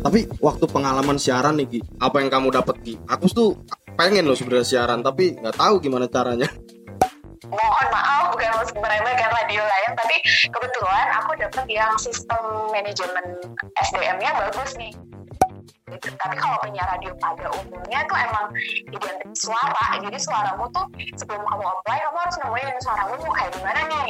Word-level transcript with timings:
Tapi 0.00 0.24
waktu 0.40 0.64
pengalaman 0.64 1.20
siaran 1.20 1.60
nih 1.60 1.68
Gi, 1.68 1.80
apa 2.00 2.24
yang 2.24 2.32
kamu 2.32 2.48
dapat 2.48 2.80
Gi? 2.80 2.96
Aku 3.12 3.28
tuh 3.28 3.60
pengen 3.92 4.24
loh 4.24 4.32
sebenarnya 4.32 4.64
siaran 4.64 5.04
tapi 5.04 5.36
nggak 5.36 5.60
tahu 5.60 5.84
gimana 5.84 6.08
caranya. 6.08 6.48
mohon 7.50 7.88
maaf 7.92 8.32
bukan 8.32 8.46
maksud 8.62 8.78
meremehkan 8.78 9.28
radio 9.28 9.60
lain 9.60 9.90
tapi 9.98 10.16
kebetulan 10.48 11.06
aku 11.18 11.34
dapat 11.34 11.66
yang 11.66 11.92
sistem 11.98 12.38
manajemen 12.70 13.42
SDM-nya 13.74 14.30
bagus 14.38 14.78
nih 14.78 14.94
Gitu. 16.00 16.16
tapi 16.16 16.34
kalau 16.34 16.56
penyiar 16.58 16.88
radio 16.88 17.12
pada 17.16 17.46
umumnya 17.52 18.00
tuh 18.04 18.16
emang 18.16 18.46
identik 18.88 19.30
suara 19.36 19.86
jadi 20.00 20.18
suaramu 20.18 20.64
tuh 20.72 20.86
sebelum 21.14 21.44
kamu 21.44 21.64
apply 21.66 21.98
kamu 22.00 22.18
harus 22.18 22.36
nemuin 22.40 22.76
suaramu 22.80 23.12
mau 23.20 23.32
kayak 23.32 23.50
gimana 23.52 23.80
nih 23.86 24.08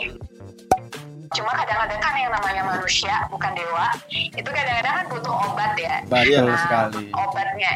cuma 1.30 1.50
kadang-kadang 1.54 2.00
kan 2.00 2.14
yang 2.14 2.30
namanya 2.30 2.62
manusia 2.66 3.14
bukan 3.26 3.52
dewa 3.54 3.86
itu 4.10 4.50
kadang-kadang 4.50 4.94
kan 4.98 5.04
butuh 5.06 5.34
obat 5.46 5.72
ya 5.74 5.96
Betul 6.06 6.46
Nah, 6.46 6.58
sekali. 6.58 7.04
obatnya 7.14 7.72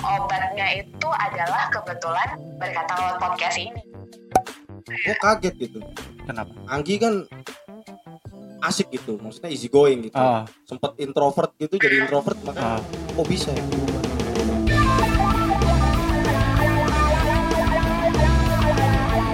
obatnya 0.00 0.66
itu 0.80 1.08
adalah 1.10 1.68
kebetulan 1.68 2.28
berkata 2.56 2.92
lewat 2.96 3.16
podcast 3.18 3.56
ini 3.56 3.80
Oh 4.84 5.16
kaget 5.16 5.54
gitu. 5.56 5.80
Kenapa? 6.28 6.52
Anggi 6.68 7.00
kan 7.00 7.24
asik 8.64 8.88
gitu, 8.88 9.20
maksudnya 9.20 9.50
easy 9.52 9.68
going 9.68 10.08
gitu. 10.08 10.16
Ah, 10.16 10.48
Sempet 10.64 10.96
introvert 10.96 11.52
gitu 11.60 11.76
jadi 11.76 12.08
introvert 12.08 12.38
ah. 12.40 12.44
maka 12.48 12.68
kok 13.12 13.26
bisa 13.28 13.52
ya? 13.52 13.64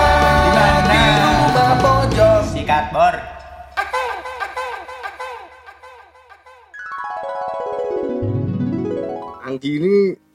di 0.86 1.02
rumah 1.18 1.72
pojok. 1.82 2.40
Sikat 2.54 2.84
bor. 2.94 3.14
Anggi 9.48 9.70
ini 9.80 10.27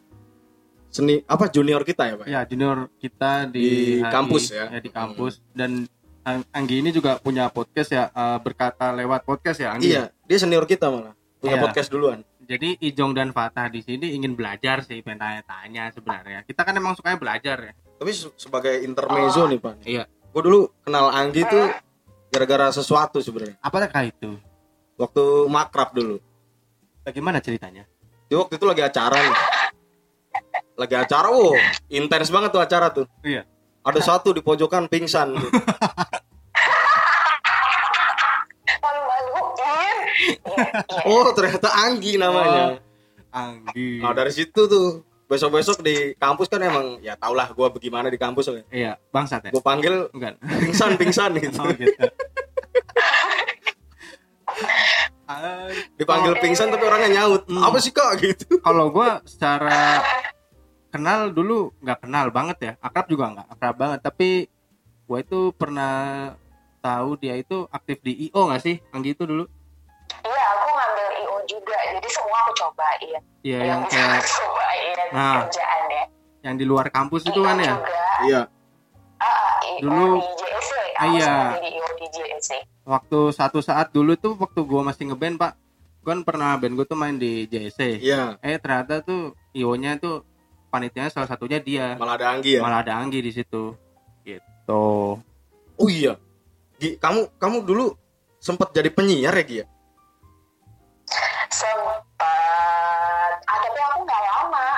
seni 0.94 1.26
apa 1.26 1.50
junior 1.50 1.82
kita 1.82 2.04
ya 2.06 2.16
pak? 2.16 2.26
Ya, 2.30 2.42
junior 2.46 2.86
kita 2.96 3.50
di, 3.50 3.66
Di 3.66 3.74
HI, 4.00 4.14
kampus 4.14 4.44
ya? 4.48 4.70
di 4.70 4.90
kampus 4.90 5.42
dan 5.52 5.90
Ang- 6.24 6.48
Anggi 6.56 6.80
ini 6.80 6.94
juga 6.94 7.20
punya 7.20 7.50
podcast 7.50 7.92
ya, 7.92 8.08
eh, 8.08 8.38
berkata 8.40 8.96
lewat 8.96 9.28
podcast 9.28 9.60
ya, 9.60 9.76
Anggi. 9.76 9.92
Iya, 9.92 10.08
dia 10.24 10.38
senior 10.40 10.64
kita 10.64 10.88
malah 10.88 11.12
punya 11.36 11.60
Iya. 11.60 11.64
podcast 11.66 11.92
duluan. 11.92 12.24
Jadi 12.40 12.80
Ijong 12.80 13.12
dan 13.12 13.32
Fatah 13.32 13.68
di 13.68 13.82
sini 13.82 14.14
ingin 14.14 14.32
belajar 14.32 14.80
sih, 14.84 15.02
pengen 15.02 15.20
tanya-tanya 15.20 15.92
sebenarnya. 15.92 16.40
Kita 16.44 16.64
kan 16.64 16.76
emang 16.76 16.96
sukanya 16.96 17.20
belajar 17.20 17.58
ya. 17.60 17.74
Tapi 18.00 18.12
se- 18.14 18.32
sebagai 18.38 18.72
intermezzo 18.84 19.44
nih 19.48 19.60
pak, 19.60 19.76
Iya. 19.84 20.04
gue 20.08 20.42
dulu 20.42 20.72
kenal 20.80 21.12
Anggi 21.12 21.44
tuh 21.44 21.68
gara-gara 22.30 22.72
sesuatu 22.72 23.20
sebenarnya. 23.20 23.60
Apakah 23.60 24.04
itu? 24.04 24.40
Waktu 24.96 25.24
makrab 25.50 25.92
dulu. 25.92 26.24
Bagaimana 27.04 27.44
ceritanya? 27.44 27.84
Di 28.28 28.36
waktu 28.36 28.56
itu 28.56 28.64
lagi 28.64 28.80
acara 28.80 29.18
nih. 29.20 29.36
Lagi 30.74 30.96
acara, 30.98 31.30
wow, 31.30 31.54
intens 31.90 32.34
banget 32.34 32.50
tuh 32.50 32.62
acara 32.62 32.90
tuh. 32.90 33.06
Iya. 33.22 33.46
Ada 33.84 34.00
satu 34.02 34.34
di 34.34 34.42
pojokan 34.42 34.90
pingsan. 34.90 35.36
Oh, 41.04 41.28
ternyata 41.36 41.70
Anggi 41.74 42.16
namanya. 42.16 42.80
Anggi. 43.34 44.00
Nah, 44.02 44.14
dari 44.16 44.32
situ 44.32 44.66
tuh 44.66 45.04
besok-besok 45.28 45.82
di 45.82 46.14
kampus 46.22 46.46
kan 46.46 46.62
emang 46.62 47.02
ya 47.02 47.18
tau 47.18 47.34
lah 47.34 47.50
gue 47.50 47.68
bagaimana 47.74 48.08
di 48.10 48.18
kampus 48.22 48.54
lah. 48.54 48.64
Iya, 48.70 48.98
bangsat 49.10 49.50
ya? 49.50 49.52
Gue 49.52 49.64
panggil 49.64 50.08
Bukan. 50.14 50.34
pingsan 50.42 50.92
pingsan 50.96 51.32
gitu. 51.44 51.58
Oh 51.60 51.74
gitu. 51.74 52.06
Dipanggil 55.98 56.34
pingsan 56.38 56.70
tapi 56.70 56.84
orangnya 56.86 57.10
nyaut. 57.24 57.50
Hmm. 57.50 57.64
Apa 57.66 57.78
sih 57.82 57.90
kak 57.90 58.22
gitu? 58.22 58.62
kalau 58.62 58.94
gua 58.94 59.24
secara 59.26 60.04
kenal 60.94 61.20
dulu 61.28 61.74
nggak 61.80 62.00
kenal 62.00 62.30
banget 62.30 62.58
ya 62.62 62.72
akrab 62.80 63.06
juga 63.08 63.26
nggak 63.32 63.48
akrab 63.50 63.76
banget 63.76 64.00
tapi 64.00 64.30
gua 65.04 65.20
itu 65.20 65.50
pernah 65.52 65.94
tahu 66.80 67.18
dia 67.18 67.34
itu 67.34 67.66
aktif 67.68 67.98
di 68.00 68.28
IO 68.28 68.46
nggak 68.46 68.62
sih 68.62 68.78
Anggi 68.90 69.12
itu 69.12 69.24
dulu 69.24 69.50
Iya, 70.22 70.44
aku 70.54 70.68
ngambil 70.70 71.08
IO 71.18 71.36
juga, 71.46 71.76
jadi 71.90 72.08
semua 72.08 72.38
aku 72.40 72.52
cobain. 72.56 73.18
Iya 73.42 73.60
yang 73.60 73.82
yang 73.82 73.82
kayak 73.92 74.22
cobain 74.22 74.98
Nah. 75.10 75.36
kerjaan 75.42 75.82
ya. 75.90 76.04
yang 76.44 76.56
di 76.56 76.66
luar 76.66 76.88
kampus 76.88 77.24
itu 77.24 77.40
kan 77.40 77.58
ya 77.58 77.76
Iya. 78.22 78.42
ah, 79.18 79.52
IO 79.74 79.80
Dulu- 79.82 80.20
di 80.20 80.28
JSC. 80.38 80.72
Aku 80.94 81.00
Ah, 81.00 81.08
iya. 81.10 81.34
waktu 82.86 83.20
satu 83.32 83.60
saat 83.60 83.90
dulu 83.90 84.14
tuh 84.16 84.36
waktu 84.36 84.60
gua 84.62 84.84
masih 84.84 85.10
ngeband 85.10 85.36
pak 85.38 85.54
gua 86.00 86.14
kan 86.14 86.22
pernah 86.22 86.52
band 86.56 86.76
gua 86.76 86.86
tuh 86.86 86.96
main 86.96 87.16
di 87.16 87.48
JSC 87.48 87.98
Iya. 87.98 88.36
eh 88.40 88.56
ternyata 88.58 89.00
tuh 89.02 89.22
IO 89.52 89.72
nya 89.74 89.96
tuh 89.98 90.28
panitianya 90.74 91.14
salah 91.14 91.30
satunya 91.30 91.62
dia 91.62 91.94
Malah 91.94 92.18
ada 92.18 92.28
Anggi 92.34 92.58
ya. 92.58 92.62
malah 92.66 92.82
ada 92.82 92.98
Anggi 92.98 93.22
di 93.22 93.30
situ 93.30 93.78
gitu 94.26 95.22
Oh 95.74 95.90
iya. 95.90 96.18
Gi, 96.78 96.98
kamu 96.98 97.38
kamu 97.38 97.58
dulu 97.62 97.94
sempat 98.38 98.72
jadi 98.72 98.90
penyiar 98.90 99.34
ya 99.34 99.44
Gi 99.44 99.58
ya? 99.62 99.66
Sempat, 101.50 102.02
ah, 103.44 103.58
tapi 103.60 103.80
aku 103.80 103.98
nggak 104.02 104.22
lama. 104.24 104.70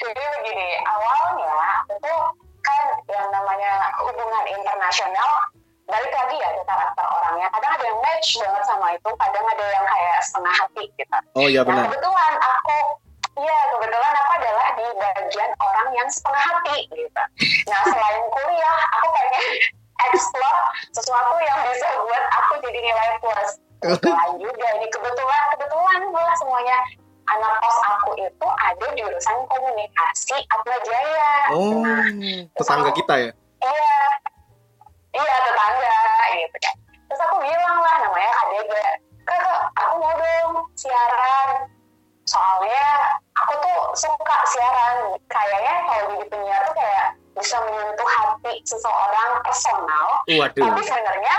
Jadi 0.00 0.22
begini, 0.22 0.68
awalnya 0.84 1.56
itu 1.88 2.14
kan 2.60 2.82
yang 3.06 3.28
namanya 3.28 3.72
hubungan 4.00 4.44
internasional 4.48 5.30
balik 5.84 6.10
lagi 6.10 6.36
ya 6.36 6.48
ke 6.52 6.62
karakter 6.64 7.04
orangnya. 7.06 7.46
Kadang 7.52 7.72
ada 7.74 7.84
yang 7.84 7.98
match 8.00 8.28
banget 8.36 8.64
sama 8.64 8.86
itu, 8.92 9.10
kadang 9.16 9.46
ada 9.46 9.64
yang 9.66 9.84
kayak 9.86 10.18
setengah 10.20 10.54
hati 10.54 10.84
gitu. 10.94 11.18
Oh 11.34 11.46
iya 11.46 11.60
Nah 11.62 11.68
benar. 11.68 11.84
kebetulan 11.88 12.32
aku, 12.36 12.78
iya 13.36 13.58
kebetulan 13.70 14.12
aku 14.16 14.30
adalah 14.40 14.66
di 14.74 14.86
bagian 14.96 15.50
orang 15.60 15.88
yang 15.92 16.08
setengah 16.08 16.44
hati 16.44 16.78
gitu. 16.88 17.22
Nah 17.68 17.80
selain 17.84 18.24
kuliah, 18.32 18.76
aku 18.96 19.06
pengen 19.12 19.44
explore 20.08 20.60
sesuatu 20.92 21.34
yang 21.40 21.58
bisa 21.68 21.88
buat 22.00 22.24
aku 22.32 22.52
jadi 22.64 22.78
nilai 22.80 23.10
plus. 23.20 23.50
Kebetulan 23.76 24.30
juga 24.40 24.66
ini 24.80 24.86
kebetulan 24.88 25.42
kebetulan 25.52 26.00
lah 26.10 26.34
semuanya 26.40 26.78
anak 27.26 27.52
kos 27.58 27.78
aku 27.90 28.10
itu 28.16 28.46
ada 28.46 28.86
jurusan 28.94 29.36
komunikasi 29.50 30.36
Atma 30.46 30.76
Jaya. 30.80 31.32
Oh, 31.52 31.82
Nah, 31.82 32.06
tetangga 32.54 32.90
kita 32.94 33.14
ya. 33.20 33.30
iya 33.60 33.98
iya 35.12 35.34
tetangga 35.42 35.96
gitu 36.38 36.56
kan 36.60 36.74
terus 37.08 37.20
aku 37.24 37.36
bilang 37.40 37.78
lah 37.82 37.94
namanya 38.04 38.30
Kak 38.30 38.46
Dega 38.52 38.86
Kak, 39.26 39.60
aku 39.74 39.92
mau 39.98 40.14
dong 40.14 40.52
siaran 40.78 41.48
kayaknya 45.28 45.74
kalau 45.86 46.02
jadi 46.12 46.24
penyiar 46.28 46.60
tuh 46.68 46.74
kayak 46.76 47.06
bisa 47.36 47.56
menyentuh 47.60 48.08
hati 48.08 48.52
seseorang 48.64 49.30
personal. 49.44 50.06
Waduh. 50.24 50.62
tapi 50.64 50.82
sebenarnya 50.84 51.36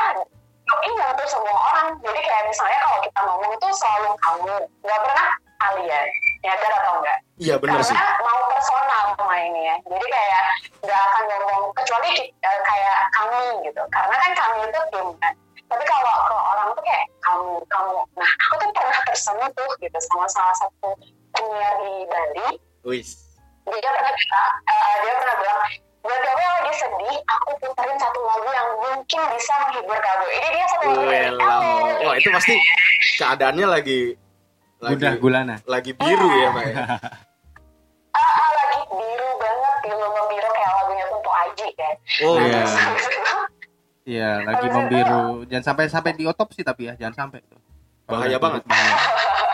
ini 0.84 0.94
nyentuh 1.00 1.28
semua 1.28 1.58
orang. 1.74 1.88
Jadi 2.04 2.20
kayak 2.22 2.44
misalnya 2.50 2.78
kalau 2.84 3.00
kita 3.02 3.20
ngomong 3.26 3.52
itu 3.56 3.68
selalu 3.74 4.10
kamu. 4.22 4.56
Nggak 4.86 5.00
pernah 5.04 5.28
kalian. 5.58 6.08
Nyadar 6.46 6.72
atau 6.80 6.94
enggak 7.02 7.18
Iya 7.38 7.56
benar 7.58 7.82
sih. 7.82 7.94
karena 7.98 8.14
mau 8.22 8.40
personal 8.54 9.06
mainnya. 9.26 9.76
Jadi 9.90 10.06
kayak 10.06 10.44
nggak 10.86 11.02
akan 11.02 11.24
ngomong 11.28 11.64
kecuali 11.74 12.12
eh, 12.30 12.60
kayak 12.62 12.98
kami 13.14 13.44
gitu. 13.66 13.82
Karena 13.90 14.16
kan 14.16 14.32
kami 14.38 14.58
itu 14.70 14.80
tim 14.94 15.08
kan. 15.18 15.34
Tapi 15.68 15.84
kalau 15.84 16.14
ke 16.24 16.36
orang 16.38 16.68
tuh 16.78 16.84
kayak 16.86 17.06
kamu 17.20 17.52
kamu. 17.68 17.98
Nah 18.16 18.32
aku 18.48 18.54
tuh 18.62 18.70
pernah 18.72 19.00
tersentuh 19.10 19.72
gitu 19.82 19.98
sama 20.08 20.26
salah 20.32 20.56
satu 20.56 20.90
penyiar 21.36 21.74
di 21.84 21.94
Bali. 22.08 22.48
Wis. 22.88 23.27
Dia 23.70 23.90
pernah 23.90 24.14
bilang 24.14 24.50
eh, 24.66 24.96
dia 24.98 25.14
pernah 25.14 25.36
bilang 25.38 25.60
buat 26.00 26.20
kamu 26.22 26.40
yang 26.40 26.56
lagi 26.58 26.74
sedih 26.74 27.18
aku 27.28 27.52
puterin 27.60 27.98
satu 27.98 28.20
lagu 28.22 28.50
yang 28.50 28.70
mungkin 28.78 29.22
bisa 29.30 29.54
menghibur 29.60 29.98
kamu 29.98 30.26
ini 30.30 30.48
dia 30.50 30.66
satu 30.66 30.86
lagu 30.86 31.02
dari 31.02 31.12
Welam. 31.28 31.40
kamu 31.42 31.74
Wah 32.00 32.16
itu 32.16 32.30
pasti 32.32 32.54
keadaannya 33.18 33.68
lagi 33.68 34.00
lagi 34.78 34.96
udah 34.96 35.14
gulana 35.18 35.56
lagi 35.66 35.92
biru 35.92 36.30
ya 36.32 36.50
pak 36.50 36.64
ya. 36.64 36.76
ah, 38.14 38.22
ah, 38.22 38.50
lagi 38.56 38.80
biru 38.88 39.30
banget 39.36 39.76
biru 39.84 40.06
membiru 40.08 40.50
kayak 40.50 40.72
lagunya 40.74 41.06
Tuntuk 41.08 41.34
Aji 41.36 41.68
kan 41.74 41.94
Oh 42.20 42.36
Iya. 42.38 42.48
iya. 42.48 42.64
iya 44.08 44.32
lagi 44.46 44.68
membiru 44.70 45.24
jangan 45.44 45.66
sampai 45.66 45.84
sampai 45.88 46.12
di 46.14 46.24
otopsi 46.24 46.62
tapi 46.62 46.88
ya 46.88 46.96
jangan 46.96 47.28
sampai 47.28 47.44
tuh 47.44 47.60
Bahaya 48.08 48.40
banget. 48.40 48.64
bahaya. 48.64 48.96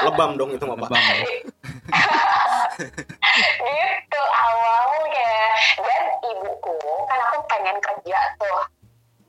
Lebam 0.05 0.37
dong 0.37 0.53
itu 0.53 0.61
mah 0.61 0.77
pak. 0.77 0.85
Lebam 0.85 1.01
ya. 1.01 1.25
gitu 3.63 4.21
awalnya 4.33 5.33
dan 5.77 6.03
ibuku 6.21 6.77
kan 7.09 7.19
aku 7.29 7.37
pengen 7.49 7.77
kerja 7.81 8.19
tuh 8.37 8.59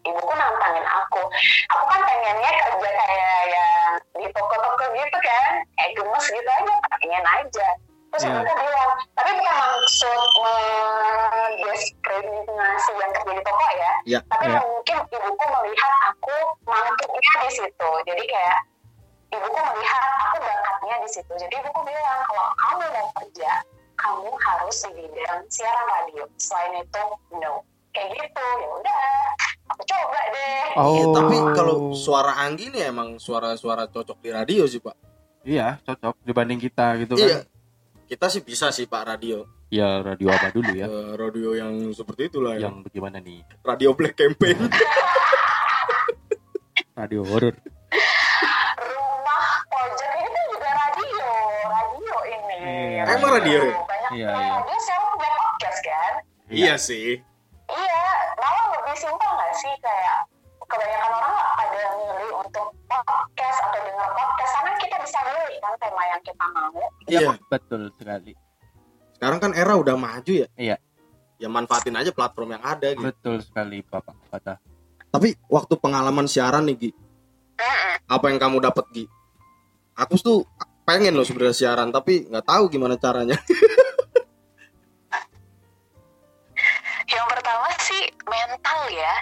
ibuku 0.04 0.32
nantangin 0.36 0.84
aku 0.84 1.22
aku 1.72 1.84
kan 1.88 2.00
pengennya 2.04 2.50
kerja 2.52 2.90
kayak 2.92 3.40
yang 3.48 3.96
di 4.20 4.28
toko-toko 4.32 4.84
gitu 4.92 5.18
kan 5.24 5.64
kayak 5.80 5.92
gemes 5.96 6.26
gitu 6.28 6.48
aja 6.48 6.74
pengen 7.00 7.24
aja 7.24 7.68
terus 8.14 8.30
yeah. 8.30 8.38
mereka 8.38 8.54
bilang 8.62 8.94
tapi 9.18 9.34
bukan 9.34 9.58
maksud 9.58 10.22
mendiskriminasi 10.38 12.94
yang 12.94 13.10
kerja 13.10 13.32
di 13.34 13.42
toko 13.42 13.66
ya 13.74 13.90
yeah. 14.06 14.22
tapi 14.30 14.46
yeah. 14.52 14.62
mungkin 14.62 15.02
ibuku 15.08 15.44
melihat 15.50 15.94
aku 16.12 16.36
mangkuknya 16.68 17.32
di 17.42 17.50
situ 17.50 17.90
jadi 18.06 18.22
kayak 18.28 18.62
ibuku 19.34 19.58
melihat 19.58 20.04
aku 20.20 20.36
bakatnya 20.38 20.94
di 20.96 21.08
situ 21.10 21.32
jadi 21.34 21.54
ibuku 21.58 21.80
bilang 21.82 22.20
kalau 22.24 22.46
kamu 22.54 22.84
mau 22.88 23.08
kerja 23.16 23.50
kamu 23.94 24.30
harus 24.32 24.76
di 24.86 25.04
bidang 25.08 25.42
siaran 25.48 25.86
radio 25.88 26.22
selain 26.36 26.72
itu 26.78 27.02
no 27.34 27.52
kayak 27.90 28.08
gitu 28.10 28.42
ya 28.58 28.68
udah 28.72 29.00
aku 29.68 29.82
coba 29.84 30.20
deh 30.30 30.62
Oh. 30.74 30.90
Iya, 30.90 31.04
tapi 31.14 31.36
kalau 31.54 31.76
suara 31.94 32.34
Anggi 32.42 32.66
nih 32.66 32.90
emang 32.90 33.14
suara-suara 33.16 33.86
cocok 33.86 34.18
di 34.18 34.34
radio 34.34 34.66
sih 34.66 34.82
pak. 34.82 34.98
Iya, 35.46 35.78
cocok 35.86 36.18
dibanding 36.20 36.58
kita 36.58 36.98
gitu 36.98 37.14
Iya. 37.14 37.46
kan. 37.46 37.46
Kita 38.04 38.26
sih 38.26 38.42
bisa 38.42 38.74
sih 38.74 38.84
pak 38.84 39.06
radio. 39.06 39.46
Ya 39.70 40.02
radio 40.02 40.34
apa 40.34 40.50
dulu 40.50 40.74
ya? 40.74 40.90
Eh, 40.90 41.12
radio 41.14 41.54
yang 41.54 41.72
seperti 41.90 42.26
itulah 42.26 42.58
ya. 42.58 42.66
Yang 42.66 42.90
bagaimana 42.90 43.22
nih? 43.22 43.46
Radio 43.62 43.94
Black 43.94 44.18
Campaign. 44.18 44.58
Radio 46.94 47.22
horor. 47.22 47.54
rumah 48.76 49.46
pojok 49.66 50.10
ini 50.12 50.28
tuh 50.28 50.44
juga 50.48 50.70
radio 50.72 51.26
radio 51.64 52.16
ini 52.24 52.93
Iya. 53.04 53.14
Emang 53.14 53.30
radio 53.32 53.60
ya? 53.60 53.74
banyak 53.84 54.10
Iya, 54.14 54.26
yang 54.26 54.40
iya. 54.40 54.54
radio 54.56 54.78
sekarang 54.80 55.06
punya 55.12 55.36
podcast 55.38 55.78
kan 55.80 56.12
iya 56.48 56.74
sih. 56.76 57.08
Iya, 57.64 58.02
malah 58.36 58.64
lebih 58.76 58.96
simpel 58.96 59.30
nggak 59.32 59.52
sih 59.56 59.72
kayak 59.80 60.18
kebanyakan 60.64 61.10
orang 61.12 61.32
nggak 61.32 61.50
pada 61.54 61.82
milih 61.94 62.30
untuk 62.40 62.66
podcast 62.84 63.58
atau 63.62 63.80
dengar 63.80 64.08
podcast 64.12 64.52
karena 64.54 64.72
kita 64.78 64.96
bisa 65.00 65.18
milih 65.24 65.58
kan 65.58 65.72
tema 65.76 66.02
yang 66.04 66.20
kita 66.20 66.44
mau. 66.52 66.82
Iya. 67.04 67.30
Betul 67.48 67.82
sekali. 67.96 68.32
Sekarang 69.14 69.38
kan 69.40 69.52
era 69.52 69.74
udah 69.74 69.96
maju 69.96 70.32
ya. 70.32 70.48
Iya. 70.56 70.76
Ya 71.36 71.48
manfaatin 71.50 71.96
aja 71.96 72.10
platform 72.12 72.56
yang 72.56 72.64
ada 72.64 72.88
gitu. 72.92 73.04
Betul 73.08 73.36
sekali 73.40 73.80
Bapak 73.82 74.14
kata. 74.30 74.54
Tapi 75.08 75.38
waktu 75.46 75.74
pengalaman 75.78 76.26
siaran 76.26 76.66
nih 76.66 76.76
Gi, 76.76 76.90
Mm-mm. 76.90 77.94
apa 78.10 78.24
yang 78.34 78.38
kamu 78.42 78.58
dapat 78.58 78.82
Gi? 78.90 79.04
Aku 79.94 80.18
tuh 80.18 80.42
pengen 80.84 81.16
loh 81.16 81.24
sebenarnya 81.24 81.56
siaran 81.56 81.88
tapi 81.88 82.28
nggak 82.28 82.44
tahu 82.44 82.68
gimana 82.68 82.96
caranya. 82.96 83.36
Yang 87.04 87.26
pertama 87.28 87.68
sih 87.80 88.02
mental 88.24 88.80
ya, 88.90 89.14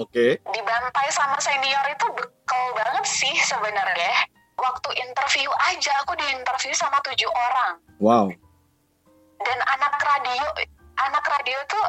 Oke. 0.00 0.40
dibantai 0.42 1.08
sama 1.12 1.36
senior 1.38 1.84
itu 1.92 2.06
bekal 2.16 2.64
banget 2.74 3.04
sih 3.04 3.34
sebenarnya. 3.44 4.12
Waktu 4.56 4.90
interview 4.96 5.48
aja 5.68 5.92
aku 6.04 6.14
diinterview 6.14 6.72
sama 6.76 7.00
tujuh 7.02 7.26
orang 7.26 7.72
Wow. 7.98 8.30
dan 9.42 9.58
anak 9.66 9.98
radio 9.98 10.44
anak 11.02 11.24
radio 11.26 11.58
tuh 11.66 11.86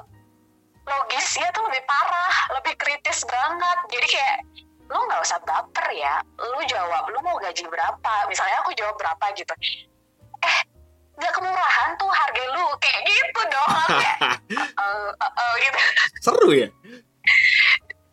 logisnya 0.84 1.48
tuh 1.54 1.64
lebih 1.70 1.84
parah, 1.86 2.34
lebih 2.58 2.74
kritis 2.76 3.22
banget. 3.30 3.78
Jadi 3.94 4.08
kayak 4.10 4.38
lu 4.86 5.00
nggak 5.00 5.22
usah 5.22 5.40
baper 5.42 5.88
ya, 5.92 6.20
lu 6.38 6.60
jawab 6.66 7.04
lu 7.08 7.20
mau 7.22 7.38
gaji 7.38 7.64
berapa. 7.66 8.14
Misalnya 8.26 8.58
aku 8.62 8.72
jawab 8.74 8.96
berapa 8.96 9.26
gitu. 9.34 9.54
Eh, 10.40 10.60
nggak 11.14 11.34
kemurahan 11.34 11.90
tuh 11.96 12.10
harga 12.10 12.44
lu 12.52 12.66
kayak 12.78 13.02
gitu 13.04 13.42
dong. 13.46 13.72
Kayak, 13.94 14.18
eh, 14.50 15.12
eh, 15.14 15.32
eh, 15.34 15.54
gitu. 15.60 15.80
Seru 16.20 16.50
ya? 16.52 16.68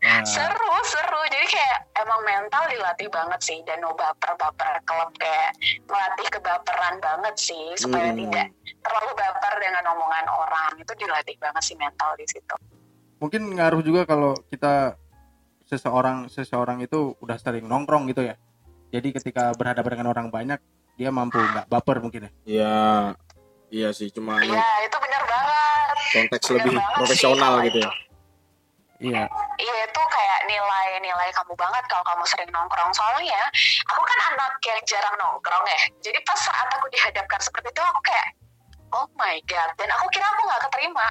Nah, 0.01 0.25
Seru, 0.35 0.73
seru. 0.83 1.21
Jadi 1.29 1.47
kayak 1.47 1.79
emang 1.99 2.21
mental 2.23 2.65
dilatih 2.67 3.09
banget 3.09 3.41
sih 3.41 3.59
dan 3.63 3.81
no 3.81 3.93
baper-baper 3.93 4.81
klub 4.83 5.13
kayak 5.17 5.53
melatih 5.85 6.29
kebaperan 6.31 6.97
banget 6.99 7.35
sih 7.37 7.77
supaya 7.77 8.09
Hmm. 8.09 8.19
tidak 8.19 8.47
terlalu 8.81 9.13
baper 9.13 9.55
dengan 9.61 9.85
omongan 9.91 10.27
orang. 10.29 10.71
Itu 10.77 10.93
dilatih 10.97 11.37
banget 11.37 11.63
sih 11.63 11.77
mental 11.77 12.17
di 12.17 12.27
situ. 12.27 12.57
mungkin 13.17 13.53
ngaruh 13.53 13.85
juga 13.85 14.09
kalau 14.09 14.33
kita 14.49 14.97
seseorang 15.71 16.27
seseorang 16.27 16.83
itu 16.83 17.15
udah 17.23 17.39
sering 17.39 17.71
nongkrong 17.71 18.11
gitu 18.11 18.27
ya. 18.27 18.35
Jadi 18.91 19.15
ketika 19.15 19.55
berhadapan 19.55 20.03
dengan 20.03 20.11
orang 20.11 20.27
banyak, 20.35 20.59
dia 20.99 21.15
mampu 21.15 21.39
nggak 21.39 21.71
baper 21.71 22.03
mungkin 22.03 22.27
ya. 22.27 22.31
Iya. 22.43 22.79
Iya 23.71 23.89
sih, 23.95 24.11
cuma 24.11 24.35
Iya, 24.43 24.67
itu 24.83 24.99
benar 24.99 25.23
banget. 25.31 25.95
konteks 26.11 26.45
Benar 26.51 26.55
lebih 26.59 26.73
banget 26.75 26.83
sih 26.83 26.99
profesional 26.99 27.51
kalau 27.55 27.67
gitu 27.71 27.79
ya. 27.79 27.91
Iya. 29.01 29.23
Iya 29.63 29.75
itu 29.87 30.03
kayak 30.11 30.41
nilai-nilai 30.51 31.31
kamu 31.33 31.55
banget 31.55 31.85
kalau 31.87 32.03
kamu 32.03 32.25
sering 32.27 32.51
nongkrong. 32.51 32.91
Soalnya 32.91 33.41
aku 33.87 34.03
kan 34.03 34.19
anak 34.35 34.59
yang 34.67 34.81
jarang 34.85 35.15
nongkrong 35.23 35.65
ya. 35.71 35.81
Jadi 36.03 36.19
pas 36.27 36.37
saat 36.37 36.67
aku 36.67 36.91
dihadapkan 36.91 37.39
seperti 37.39 37.71
itu 37.71 37.81
aku 37.81 38.01
kayak 38.03 38.29
oh 38.91 39.07
my 39.15 39.39
god. 39.47 39.71
Dan 39.79 39.89
aku 39.95 40.05
kira 40.11 40.27
aku 40.27 40.43
nggak 40.51 40.63
keterima. 40.67 41.07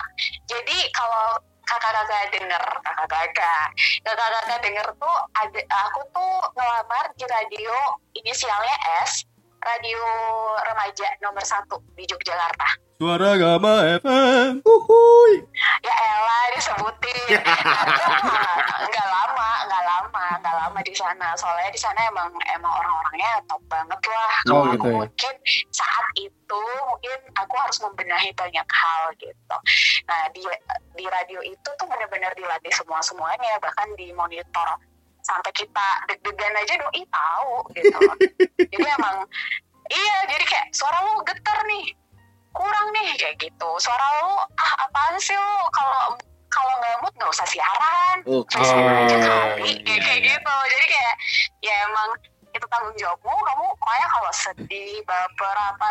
Jadi 0.51 0.77
kalau 0.91 1.39
kakak-kakak 1.69 2.33
denger, 2.33 2.63
kakak-kakak, 2.81 3.67
kakak-kakak 4.01 4.59
denger 4.65 4.87
tuh 4.97 5.17
ada 5.37 5.61
aku 5.85 6.01
tuh 6.09 6.33
ngelamar 6.57 7.05
di 7.13 7.25
radio 7.29 7.75
inisialnya 8.17 8.75
S, 9.05 9.28
radio 9.59 10.01
remaja 10.61 11.07
nomor 11.19 11.43
satu 11.43 11.81
di 11.93 12.03
Yogyakarta. 12.03 12.67
Suara 12.99 13.31
Gama 13.35 13.95
FM. 13.95 14.59
Uhuy. 14.59 15.39
ya 15.79 15.93
elah 15.95 16.51
disebutin 16.51 17.31
nggak 18.91 19.07
lama 19.07 19.49
nggak 19.63 19.83
lama 19.87 20.23
nggak 20.43 20.55
lama 20.59 20.79
di 20.83 20.91
sana 20.91 21.31
soalnya 21.39 21.71
di 21.71 21.79
sana 21.79 21.95
emang 22.11 22.27
emang 22.51 22.67
orang-orangnya 22.67 23.39
top 23.47 23.63
banget 23.71 23.99
lah 24.03 24.33
Oh, 24.51 24.51
kalau 24.51 24.63
gitu 24.67 24.75
aku 24.75 24.87
ya. 24.87 24.95
mungkin 24.99 25.35
saat 25.71 26.07
itu 26.19 26.61
mungkin 26.91 27.19
aku 27.39 27.53
harus 27.55 27.77
membenahi 27.79 28.29
banyak 28.35 28.67
hal 28.67 29.03
gitu 29.15 29.55
nah 30.03 30.27
di 30.35 30.43
di 30.99 31.05
radio 31.07 31.39
itu 31.39 31.69
tuh 31.79 31.87
benar-benar 31.87 32.35
dilatih 32.35 32.73
semua 32.75 32.99
semuanya 32.99 33.55
bahkan 33.63 33.87
di 33.95 34.11
monitor 34.11 34.67
sampai 35.29 35.51
kita 35.53 35.87
deg-degan 36.09 36.53
aja 36.57 36.73
doi 36.75 37.01
tahu 37.05 37.53
gitu 37.77 37.99
jadi 38.73 38.87
emang 38.97 39.17
iya 39.87 40.17
jadi 40.25 40.43
kayak 40.45 40.67
suara 40.73 40.97
lu 41.05 41.21
getar 41.21 41.59
nih 41.69 41.85
kurang 42.49 42.87
nih 42.91 43.13
kayak 43.15 43.37
gitu 43.37 43.69
suara 43.77 44.05
lu 44.21 44.33
ah 44.57 44.73
apaan 44.89 45.15
sih 45.21 45.37
lu 45.37 45.55
kalau 45.69 46.17
kalau 46.49 46.73
nggak 46.81 46.97
mood 47.05 47.13
nggak 47.13 47.29
usah 47.29 47.45
siaran 47.45 48.17
Oke. 48.25 48.57
Selesai 48.57 48.81
aja 48.81 49.15
Oh, 49.21 49.21
kali 49.53 49.69
iya, 49.69 49.85
kayak, 49.85 50.01
kayak 50.01 50.21
gitu 50.25 50.55
jadi 50.65 50.85
kayak 50.89 51.13
ya 51.61 51.73
emang 51.85 52.09
itu 52.49 52.65
tanggung 52.65 52.97
jawabmu 52.97 53.35
kamu 53.37 53.65
kayak 53.77 54.07
kalau 54.09 54.31
sedih 54.33 54.93
baper 55.05 55.57
apa 55.69 55.89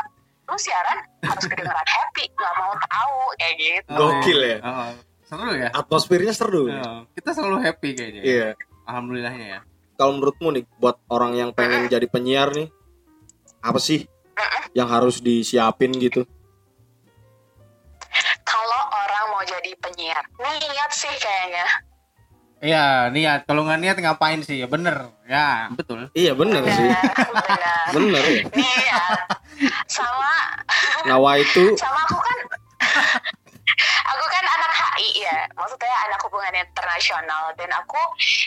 lu 0.49 0.57
siaran 0.59 0.99
harus 1.23 1.45
kedengeran 1.47 1.87
happy 1.87 2.25
nggak 2.35 2.55
mau 2.59 2.75
tahu 2.75 3.19
kayak 3.39 3.55
gitu 3.61 3.93
Gokil 3.95 4.41
ya. 4.43 4.59
Oh, 4.65 4.91
seru 5.29 5.53
ya. 5.53 5.69
Atmosfernya 5.77 6.33
seru. 6.33 6.65
Oh, 6.73 7.05
kita 7.13 7.37
selalu 7.37 7.61
happy 7.61 7.93
kayaknya. 7.93 8.23
Iya. 8.25 8.49
Alhamdulillahnya 8.89 9.47
ya. 9.47 9.61
Kalau 9.95 10.17
menurutmu 10.17 10.49
nih 10.57 10.65
buat 10.81 10.97
orang 11.13 11.37
yang 11.37 11.51
pengen 11.53 11.91
jadi 11.93 12.07
penyiar 12.09 12.49
nih 12.57 12.73
apa 13.59 13.77
sih 13.77 14.07
yang 14.73 14.89
harus 14.89 15.19
disiapin 15.21 15.91
gitu? 15.99 16.23
kalau 18.49 18.81
orang 18.91 19.25
mau 19.35 19.43
jadi 19.45 19.71
penyiar 19.77 20.25
niat 20.41 20.91
sih 20.91 21.13
kayaknya 21.21 21.67
Iya, 22.59 23.07
niat. 23.15 23.47
Kalau 23.47 23.63
nggak 23.63 23.79
niat 23.79 23.97
ngapain 24.03 24.43
sih? 24.43 24.59
Ya 24.59 24.67
bener. 24.67 25.15
Ya, 25.31 25.71
betul. 25.79 26.11
Iya 26.11 26.35
bener 26.35 26.67
sih. 26.67 26.91
benar 26.91 27.87
Bener 27.95 28.25
ya. 28.27 28.43
niat 28.51 29.19
sama 29.87 30.33
Nawa 31.07 31.39
itu 31.39 31.79
sama 31.79 32.03
aku 32.03 32.19
kan 32.19 32.39
aku 34.11 34.25
kan 34.27 34.45
anak 34.45 34.68
HI 34.99 35.23
ya 35.23 35.47
maksudnya 35.55 35.95
anak 36.11 36.21
hubungan 36.27 36.55
internasional 36.59 37.55
dan 37.55 37.71
aku 37.73 38.01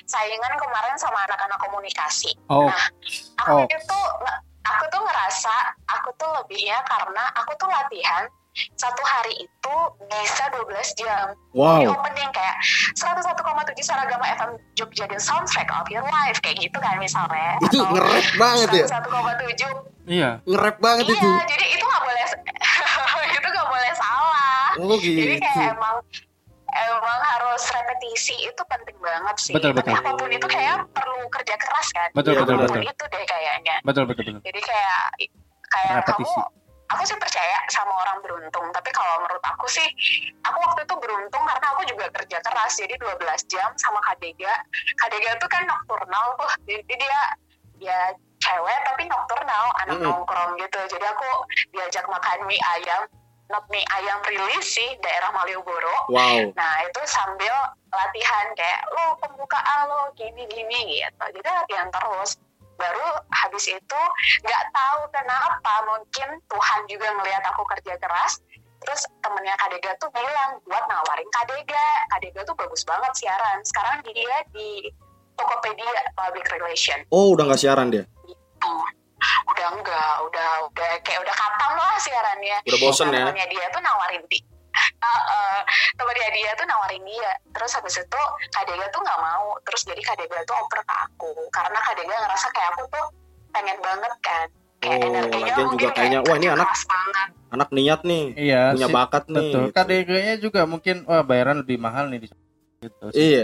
saingan 0.04 0.54
kemarin 0.60 0.96
sama 1.00 1.24
anak-anak 1.26 1.58
komunikasi 1.58 2.36
Oh, 2.46 2.68
nah 2.68 2.86
aku 3.40 3.56
Oh. 3.56 3.66
itu 3.66 4.00
aku 4.62 4.84
tuh 4.88 5.02
ngerasa 5.02 5.56
aku 5.88 6.10
tuh 6.16 6.30
lebihnya 6.38 6.78
karena 6.86 7.24
aku 7.34 7.56
tuh 7.56 7.66
latihan 7.66 8.28
satu 8.76 9.00
hari 9.08 9.48
itu 9.48 9.76
bisa 10.12 10.44
12 10.52 10.68
jam 11.00 11.32
di 11.32 11.56
wow. 11.56 11.88
opening 11.88 12.28
kayak 12.36 12.60
101,7 13.00 13.32
Saragama 13.80 14.28
FM 14.28 14.52
Jogja 14.76 15.08
dan 15.08 15.24
soundtrack 15.24 15.72
of 15.72 15.88
your 15.88 16.04
life 16.04 16.36
kayak 16.44 16.60
gitu 16.60 16.76
kan 16.78 17.00
misalnya 17.00 17.56
Itu 17.64 17.80
ngerep 17.80 18.28
banget 18.36 18.70
ya. 18.76 18.86
101,7 18.92 20.12
iya. 20.12 20.30
Ngerep 20.44 20.76
banget 20.84 21.06
Iya, 21.08 21.16
itu. 21.16 21.30
jadi 21.48 21.66
itu 21.72 21.84
nggak 21.88 22.04
boleh 22.04 22.26
itu 23.40 23.48
nggak 23.48 23.70
boleh 23.72 23.92
salah. 23.96 24.68
Oh 24.84 25.00
Jadi 25.00 25.16
gitu. 25.16 25.40
kayak 25.40 25.72
emang 25.72 25.96
harus 27.52 27.68
repetisi 27.68 28.36
itu 28.48 28.62
penting 28.72 28.98
banget 29.04 29.36
sih. 29.38 29.54
Betul, 29.54 29.76
Tapi 29.76 29.92
betul. 29.92 30.00
apa 30.00 30.12
pun 30.16 30.30
itu 30.32 30.48
kayak 30.48 30.78
perlu 30.96 31.20
kerja 31.28 31.56
keras 31.60 31.88
kan. 31.92 32.10
Betul, 32.16 32.32
Iya, 32.34 32.40
betul, 32.48 32.56
Apa 32.56 32.64
pun 32.66 32.80
betul. 32.80 32.92
itu 32.96 33.04
deh 33.12 33.24
kayaknya. 33.28 33.76
Betul, 33.84 34.04
betul, 34.08 34.24
betul. 34.24 34.42
Jadi 34.48 34.60
kayak 34.64 35.04
kayak 35.72 35.92
Repetisi. 36.04 36.32
kamu 36.32 36.60
aku 36.92 37.04
sih 37.08 37.16
percaya 37.16 37.58
sama 37.72 37.94
orang 38.04 38.20
beruntung 38.20 38.68
tapi 38.76 38.92
kalau 38.92 39.24
menurut 39.24 39.40
aku 39.48 39.64
sih 39.72 39.88
aku 40.44 40.60
waktu 40.60 40.84
itu 40.84 40.96
beruntung 41.00 41.44
karena 41.48 41.66
aku 41.72 41.88
juga 41.88 42.12
kerja 42.12 42.44
keras 42.44 42.76
jadi 42.76 43.00
12 43.00 43.16
jam 43.48 43.72
sama 43.80 44.04
Kadega 44.04 44.52
Kadega 45.00 45.40
itu 45.40 45.48
kan 45.48 45.64
nokturnal 45.64 46.36
tuh 46.36 46.52
jadi 46.68 46.84
dia 46.92 47.22
ya 47.80 48.00
cewek 48.44 48.80
tapi 48.84 49.08
nokturnal 49.08 49.66
anak 49.88 50.04
Mm-mm. 50.04 50.12
nongkrong 50.12 50.60
gitu 50.60 50.80
jadi 50.92 51.06
aku 51.16 51.30
diajak 51.72 52.04
makan 52.12 52.44
mie 52.44 52.60
ayam 52.76 53.08
mie 53.72 53.84
ayam 54.00 54.20
rilis 54.24 54.66
sih 54.66 54.90
daerah 55.04 55.32
Malioboro 55.36 56.08
Wow. 56.12 56.52
Nah 56.56 56.76
itu 56.88 57.02
sambil 57.08 57.52
latihan 57.92 58.46
kayak 58.56 58.82
lo 58.96 59.16
pembukaan 59.20 59.88
lo 59.88 60.12
gini 60.16 60.48
gini 60.48 61.00
gitu. 61.00 61.26
Jadi 61.40 61.50
latihan 61.50 61.88
terus. 61.92 62.40
Baru 62.80 63.08
habis 63.30 63.70
itu 63.70 64.02
nggak 64.42 64.64
tahu 64.74 65.00
kenapa 65.14 65.74
mungkin 65.86 66.30
Tuhan 66.50 66.80
juga 66.90 67.08
ngelihat 67.14 67.44
aku 67.54 67.62
kerja 67.78 67.94
keras. 68.02 68.42
Terus 68.82 69.06
temennya 69.22 69.54
Kadega 69.62 69.94
tuh 70.02 70.10
bilang 70.10 70.58
buat 70.66 70.84
nawarin 70.90 71.30
Kadega. 71.30 71.88
Kadega 72.18 72.42
tuh 72.48 72.58
bagus 72.58 72.82
banget 72.82 73.14
siaran. 73.14 73.62
Sekarang 73.62 74.02
dia 74.02 74.42
di 74.50 74.90
Tokopedia 75.38 76.10
Public 76.18 76.50
Relation. 76.50 77.00
Oh, 77.14 77.38
udah 77.38 77.54
nggak 77.54 77.62
siaran 77.62 77.94
dia? 77.94 78.04
Tuh. 78.62 79.01
Udah 79.52 79.68
enggak, 79.78 80.14
udah 80.28 80.50
udah 80.70 80.90
kayak 81.06 81.20
udah 81.22 81.36
katam 81.36 81.72
lah 81.78 81.96
siarannya. 82.02 82.58
Udah 82.66 82.80
bosen 82.82 83.08
ya? 83.14 83.26
Temennya 83.30 83.48
dia 83.50 83.66
tuh 83.70 83.82
nawarin 83.82 84.24
di 84.28 84.40
Uh, 85.02 85.62
temennya 85.98 86.30
dia 86.32 86.52
tuh 86.56 86.66
nawarin 86.70 87.04
dia 87.04 87.32
terus 87.52 87.74
habis 87.76 87.98
itu 87.98 88.22
Kadega 88.54 88.86
tuh 88.94 89.02
nggak 89.04 89.20
mau 89.20 89.58
terus 89.66 89.84
jadi 89.84 90.00
Kadega 90.00 90.46
tuh 90.48 90.56
oper 90.58 90.80
ke 90.86 90.96
aku 90.96 91.34
karena 91.52 91.76
Kadega 91.82 92.16
ngerasa 92.22 92.48
kayak 92.54 92.70
aku 92.78 92.84
tuh 92.88 93.06
pengen 93.52 93.78
banget 93.82 94.14
kan 94.24 94.48
kayak 94.80 94.98
Oh, 95.02 95.08
energinya 95.12 95.54
mungkin 95.62 95.78
juga 95.78 95.94
kayaknya, 95.94 96.20
wah, 96.26 96.36
ini 96.42 96.48
anak 96.50 96.70
banget. 96.74 97.28
Anak 97.54 97.70
niat 97.70 98.02
nih, 98.02 98.24
Iya, 98.34 98.62
punya 98.74 98.88
sih, 98.90 98.96
bakat 98.98 99.24
nih. 99.30 99.36
betul. 99.38 99.62
gitu. 99.62 99.76
KDG-nya 99.78 100.36
juga 100.42 100.62
mungkin 100.66 100.96
wah 101.06 101.22
bayaran 101.22 101.58
lebih 101.62 101.78
mahal 101.78 102.10
nih 102.10 102.20
di 102.26 102.28
gitu 102.82 103.06
sih. 103.14 103.18
Iya. 103.22 103.44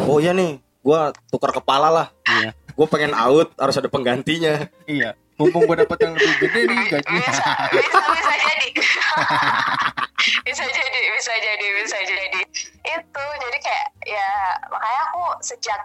Oh 0.00 0.18
iya 0.18 0.32
nih, 0.34 0.58
gua 0.82 1.14
tukar 1.30 1.54
kepala 1.54 1.88
lah. 1.92 2.06
Iya. 2.26 2.50
Gue 2.80 2.88
pengen 2.88 3.12
out, 3.12 3.52
harus 3.60 3.76
ada 3.76 3.92
penggantinya. 3.92 4.64
Iya. 4.88 5.12
Mumpung 5.36 5.68
gue 5.68 5.76
dapet 5.84 6.00
yang 6.00 6.16
lebih 6.16 6.48
gede 6.48 6.60
nih 6.64 6.80
gajinya. 6.96 7.28
bisa 7.28 7.44
bisa 7.76 8.00
bisa 8.08 8.34
jadi 8.40 8.68
bisa 10.48 10.64
jadi 10.64 11.00
bisa 11.12 11.32
jadi 11.36 11.66
bisa 11.76 11.98
jadi 12.08 12.40
itu 12.80 13.24
jadi 13.40 13.58
kayak 13.60 13.86
ya 14.04 14.28
makanya 14.68 15.00
aku 15.12 15.24
sejak 15.44 15.80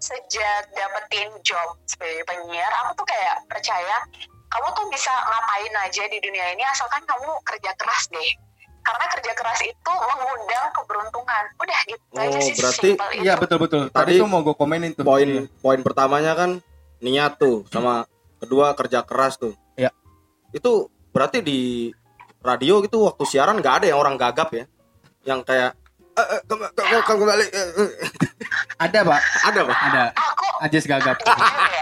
sejak 0.00 0.68
dapetin 0.72 1.28
job 1.44 1.76
sebagai 1.84 2.24
penyiar 2.24 2.72
aku 2.84 3.04
tuh 3.04 3.06
kayak 3.08 3.40
percaya 3.48 3.96
kamu 4.52 4.68
tuh 4.76 4.86
bisa 4.88 5.12
ngapain 5.12 5.74
aja 5.80 6.04
di 6.08 6.18
dunia 6.20 6.56
ini 6.56 6.64
asalkan 6.68 7.04
kamu 7.04 7.40
kerja 7.44 7.72
keras 7.76 8.08
deh 8.12 8.30
karena 8.90 9.06
kerja 9.08 9.32
keras 9.32 9.60
itu 9.62 9.92
mengundang 9.94 10.66
keberuntungan 10.74 11.42
udah 11.56 11.80
gitu 11.86 12.04
aja 12.12 12.26
Oh, 12.28 12.42
sih 12.42 12.54
berarti-. 12.54 12.96
Iya 13.16 13.34
betul 13.36 13.58
betul. 13.58 13.82
Tadi, 13.86 13.94
Tadi 13.94 14.12
tuh 14.18 14.26
mau 14.26 14.42
gue 14.42 14.52
komenin 14.52 14.90
tuh. 14.92 15.06
Poin 15.06 15.22
Iya. 15.22 15.42
poin 15.58 15.78
pertamanya 15.80 16.34
kan 16.34 16.58
niat 16.98 17.38
tuh, 17.38 17.62
sama 17.68 18.04
kedua 18.36 18.74
kerja 18.74 19.06
keras 19.06 19.38
tuh. 19.38 19.54
Iya. 19.74 19.94
Itu 20.50 20.90
berarti 21.10 21.38
di 21.40 21.90
radio 22.40 22.80
gitu 22.80 23.04
waktu 23.04 23.22
siaran 23.24 23.56
nggak 23.56 23.74
ada 23.80 23.86
yang 23.86 23.98
orang 23.98 24.16
gagap 24.16 24.50
ya, 24.50 24.64
yang 25.22 25.40
kayak 25.40 25.78
eh, 26.10 26.26
eh, 26.26 26.40
kem- 26.44 26.72
kem- 26.72 26.90
kem- 27.00 27.18
kembali 27.18 27.46
eh. 27.46 27.66
Ada 28.76 28.98
pak. 29.02 29.20
ada 29.44 29.60
pak? 29.62 29.76
Ada. 29.86 30.04
aku 30.10 30.46
Ajes 30.60 30.84
gagap. 30.84 31.16
ya 31.16 31.79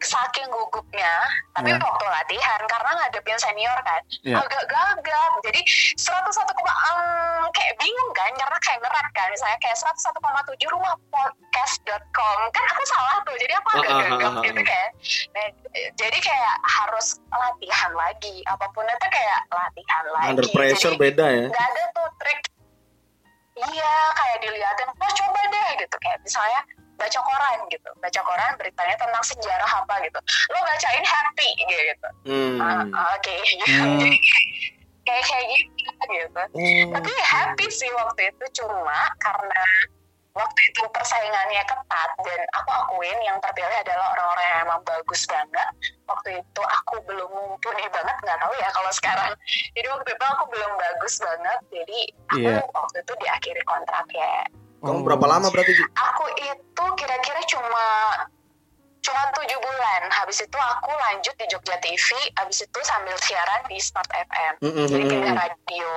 saking 0.00 0.46
gugupnya 0.48 1.14
tapi 1.52 1.74
Iya. 1.74 1.82
waktu 1.82 2.04
latihan 2.06 2.60
karena 2.66 2.90
ngadepin 2.98 3.38
senior 3.38 3.78
kan 3.82 4.02
Iya. 4.22 4.36
agak 4.40 4.64
gagap. 4.70 5.32
Jadi 5.42 5.60
101, 5.98 6.54
um, 6.54 7.44
kayak 7.50 7.74
bingung 7.78 8.10
kan 8.14 8.30
karena 8.34 8.58
kayak 8.62 8.78
ngerat 8.82 9.08
kan. 9.12 9.26
Misalnya 9.30 9.58
kayak 9.58 9.78
101,7 9.78 10.68
rumah 10.70 10.94
podcast.com 11.10 12.38
kan 12.50 12.64
aku 12.70 12.82
salah 12.86 13.16
tuh 13.26 13.34
jadi 13.38 13.52
aku 13.58 13.68
agak 13.78 13.90
ah, 13.90 13.98
gagap 14.06 14.32
gitu 14.46 14.62
kan. 14.62 14.88
Nah, 15.34 15.46
jadi 15.94 16.18
kayak 16.18 16.54
harus 16.62 17.06
latihan 17.28 17.92
lagi. 17.94 18.36
Apa 18.46 18.66
pun 18.70 18.86
itu 18.86 19.08
kayak 19.10 19.40
latihan 19.50 20.04
lagi. 20.14 20.28
Under 20.30 20.46
pressure 20.50 20.94
Jadi, 20.94 21.02
beda 21.02 21.26
ya. 21.26 21.46
nggak 21.50 21.66
ada 21.74 21.82
tuh 21.92 22.08
trik. 22.22 22.40
Iya 23.58 23.94
kayak 24.14 24.38
diliatin 24.38 24.88
oh 24.94 25.12
coba 25.18 25.40
deh 25.50 25.68
gitu 25.82 25.96
kayak 25.98 26.18
misalnya 26.22 26.62
baca 26.98 27.20
koran 27.22 27.58
gitu. 27.70 27.90
Baca 27.96 28.20
koran 28.20 28.52
beritanya 28.58 28.94
tentang 28.94 29.24
sejarah 29.24 29.70
apa 29.78 29.94
gitu. 30.02 30.18
Lo 30.50 30.58
bacain 30.60 31.04
happy 31.06 31.48
gitu. 31.62 32.08
Hmm. 32.26 32.58
Ah, 32.92 33.14
oke. 33.14 33.34
Hmm. 33.64 34.02
Jadi 34.02 34.10
kayak 35.06 35.24
kayak 35.24 35.46
gitu. 35.48 35.66
Gitu 35.98 36.42
Oh. 36.52 36.90
tapi 36.94 37.12
happy 37.16 37.66
sih 37.70 37.90
waktu 37.94 38.28
itu. 38.28 38.44
Cuma 38.58 38.98
karena 39.18 39.62
waktu 40.34 40.60
itu 40.70 40.82
persaingannya 40.88 41.62
ketat 41.64 42.10
dan 42.22 42.40
aku 42.54 42.70
akuin 42.70 43.18
yang 43.22 43.34
terpilih 43.40 43.74
adalah 43.74 44.14
orang-orang 44.14 44.46
yang 44.46 44.60
emang 44.66 44.80
bagus 44.84 45.26
banget. 45.26 45.68
Waktu 46.06 46.38
itu 46.38 46.62
aku 46.62 47.02
belum 47.02 47.26
mumpuni 47.28 47.84
banget 47.90 48.16
nggak 48.22 48.38
tahu 48.38 48.52
ya 48.54 48.68
kalau 48.70 48.92
sekarang. 48.92 49.32
Jadi 49.74 49.86
waktu 49.88 50.10
itu 50.14 50.24
aku 50.24 50.44
belum 50.50 50.72
bagus 50.76 51.14
banget. 51.18 51.58
Jadi 51.72 51.98
aku 52.30 52.46
Iya. 52.46 52.62
waktu 52.70 52.96
itu 53.02 53.12
diakhiri 53.18 53.62
kontraknya 53.64 54.34
Kamu 54.78 55.02
berapa 55.02 55.26
lama 55.26 55.48
berarti? 55.50 55.72
Aku 55.74 56.24
itu 56.38 56.84
kira-kira 56.94 57.40
cuma 57.46 57.86
cuma 58.98 59.22
tujuh 59.32 59.58
bulan 59.58 60.02
habis 60.12 60.38
itu 60.38 60.58
aku 60.58 60.90
lanjut 60.92 61.32
di 61.34 61.46
Jogja 61.48 61.80
TV 61.80 62.06
habis 62.36 62.60
itu 62.60 62.78
sambil 62.84 63.16
siaran 63.16 63.64
di 63.64 63.78
Smart 63.80 64.10
FM 64.10 64.52
Hmm, 64.60 64.72
hmm, 64.74 64.86
jadi 64.86 65.04
pindah 65.06 65.32
hmm. 65.32 65.40
radio 65.40 65.90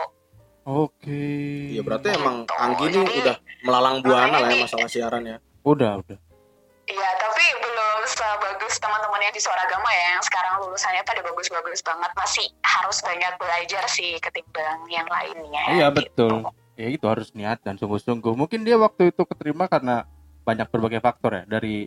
Oke. 0.62 1.26
Iya 1.74 1.82
berarti 1.82 2.14
emang 2.14 2.46
Gitu. 2.46 2.54
Anggi 2.56 2.86
nih 2.86 3.02
Jadi- 3.02 3.20
udah 3.26 3.36
melalang 3.66 3.98
buana 4.06 4.38
lah 4.46 4.50
ya 4.54 4.62
masalah 4.62 4.86
siaran 4.88 5.24
ya. 5.26 5.38
Udah 5.66 5.98
udah. 5.98 6.18
Iya, 6.86 7.10
tapi 7.18 7.46
belum 7.58 8.00
sebagus 8.06 8.78
teman-teman 8.78 9.26
yang 9.26 9.34
di 9.34 9.42
Suara 9.42 9.66
Agama 9.66 9.90
ya, 9.90 10.14
yang 10.14 10.22
sekarang 10.22 10.62
lulusannya 10.62 11.02
pada 11.02 11.26
bagus-bagus 11.26 11.82
banget. 11.82 12.12
Masih 12.14 12.46
harus 12.62 12.98
banyak 13.02 13.34
belajar 13.42 13.84
sih 13.90 14.22
ketimbang 14.22 14.86
yang 14.86 15.10
lainnya. 15.10 15.64
Iya 15.72 15.88
gitu. 15.98 16.30
betul. 16.30 16.34
Ya 16.76 16.88
itu 16.88 17.06
harus 17.06 17.32
niat 17.32 17.60
dan 17.62 17.76
sungguh-sungguh. 17.76 18.34
Mungkin 18.34 18.64
dia 18.64 18.76
waktu 18.76 19.12
itu 19.12 19.24
keterima 19.24 19.68
karena 19.68 20.08
banyak 20.42 20.68
berbagai 20.68 21.00
faktor 21.00 21.32
ya 21.36 21.44
dari 21.46 21.86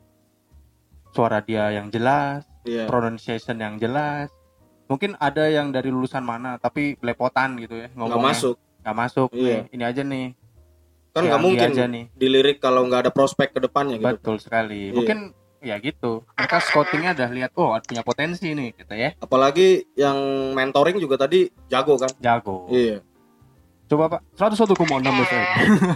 suara 1.10 1.38
dia 1.40 1.70
yang 1.70 1.88
jelas, 1.88 2.44
Iya. 2.64 2.86
pronunciation 2.86 3.56
yang 3.58 3.76
jelas. 3.76 4.30
Mungkin 4.86 5.16
ada 5.16 5.48
yang 5.48 5.72
dari 5.72 5.88
lulusan 5.88 6.20
mana 6.20 6.56
tapi 6.56 6.94
belepotan 6.94 7.56
gitu 7.56 7.78
ya 7.78 7.88
Nggak 7.88 7.98
ngomongnya. 7.98 8.28
masuk. 8.30 8.56
Nggak 8.84 8.96
masuk. 8.96 9.28
Iya. 9.32 9.56
Nih, 9.56 9.62
ini 9.72 9.84
aja 9.84 10.02
nih. 10.04 10.26
Kan 11.14 11.22
nggak 11.24 11.42
mungkin 11.42 11.70
aja 11.70 11.84
nih. 11.86 12.04
dilirik 12.12 12.58
kalau 12.58 12.82
nggak 12.84 13.08
ada 13.08 13.12
prospek 13.14 13.54
ke 13.54 13.60
depannya 13.62 13.96
gitu. 13.96 14.18
Betul 14.18 14.36
sekali. 14.42 14.90
Iya. 14.90 14.96
Mungkin 14.98 15.18
ya 15.64 15.76
gitu. 15.80 16.26
Mereka 16.36 16.56
scoutingnya 16.60 17.16
udah 17.16 17.30
lihat 17.32 17.50
oh 17.56 17.72
punya 17.80 18.02
potensi 18.04 18.52
nih 18.52 18.76
gitu 18.76 18.92
ya. 18.92 19.16
Apalagi 19.16 19.88
yang 19.96 20.16
mentoring 20.52 21.00
juga 21.00 21.16
tadi 21.16 21.48
jago 21.70 21.96
kan. 21.96 22.10
Jago. 22.20 22.68
Iya. 22.68 23.00
Coba 23.84 24.04
Pak. 24.08 24.20
101,6 24.34 24.74
saya. 25.28 25.46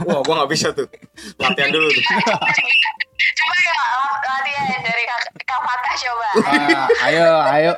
Wah, 0.04 0.20
gua 0.20 0.34
nggak 0.38 0.50
bisa 0.52 0.68
tuh. 0.70 0.86
Latihan 1.36 1.70
dulu 1.70 1.88
tuh. 1.88 2.04
Coba 2.04 3.54
ya 3.58 3.74
latihan 4.28 4.80
dari 4.84 5.02
Kak, 5.02 5.20
Kak 5.42 5.60
Fatah 5.60 5.94
coba. 5.96 6.28
Ah, 6.44 6.86
ayo, 7.08 7.26
ayo. 7.48 7.70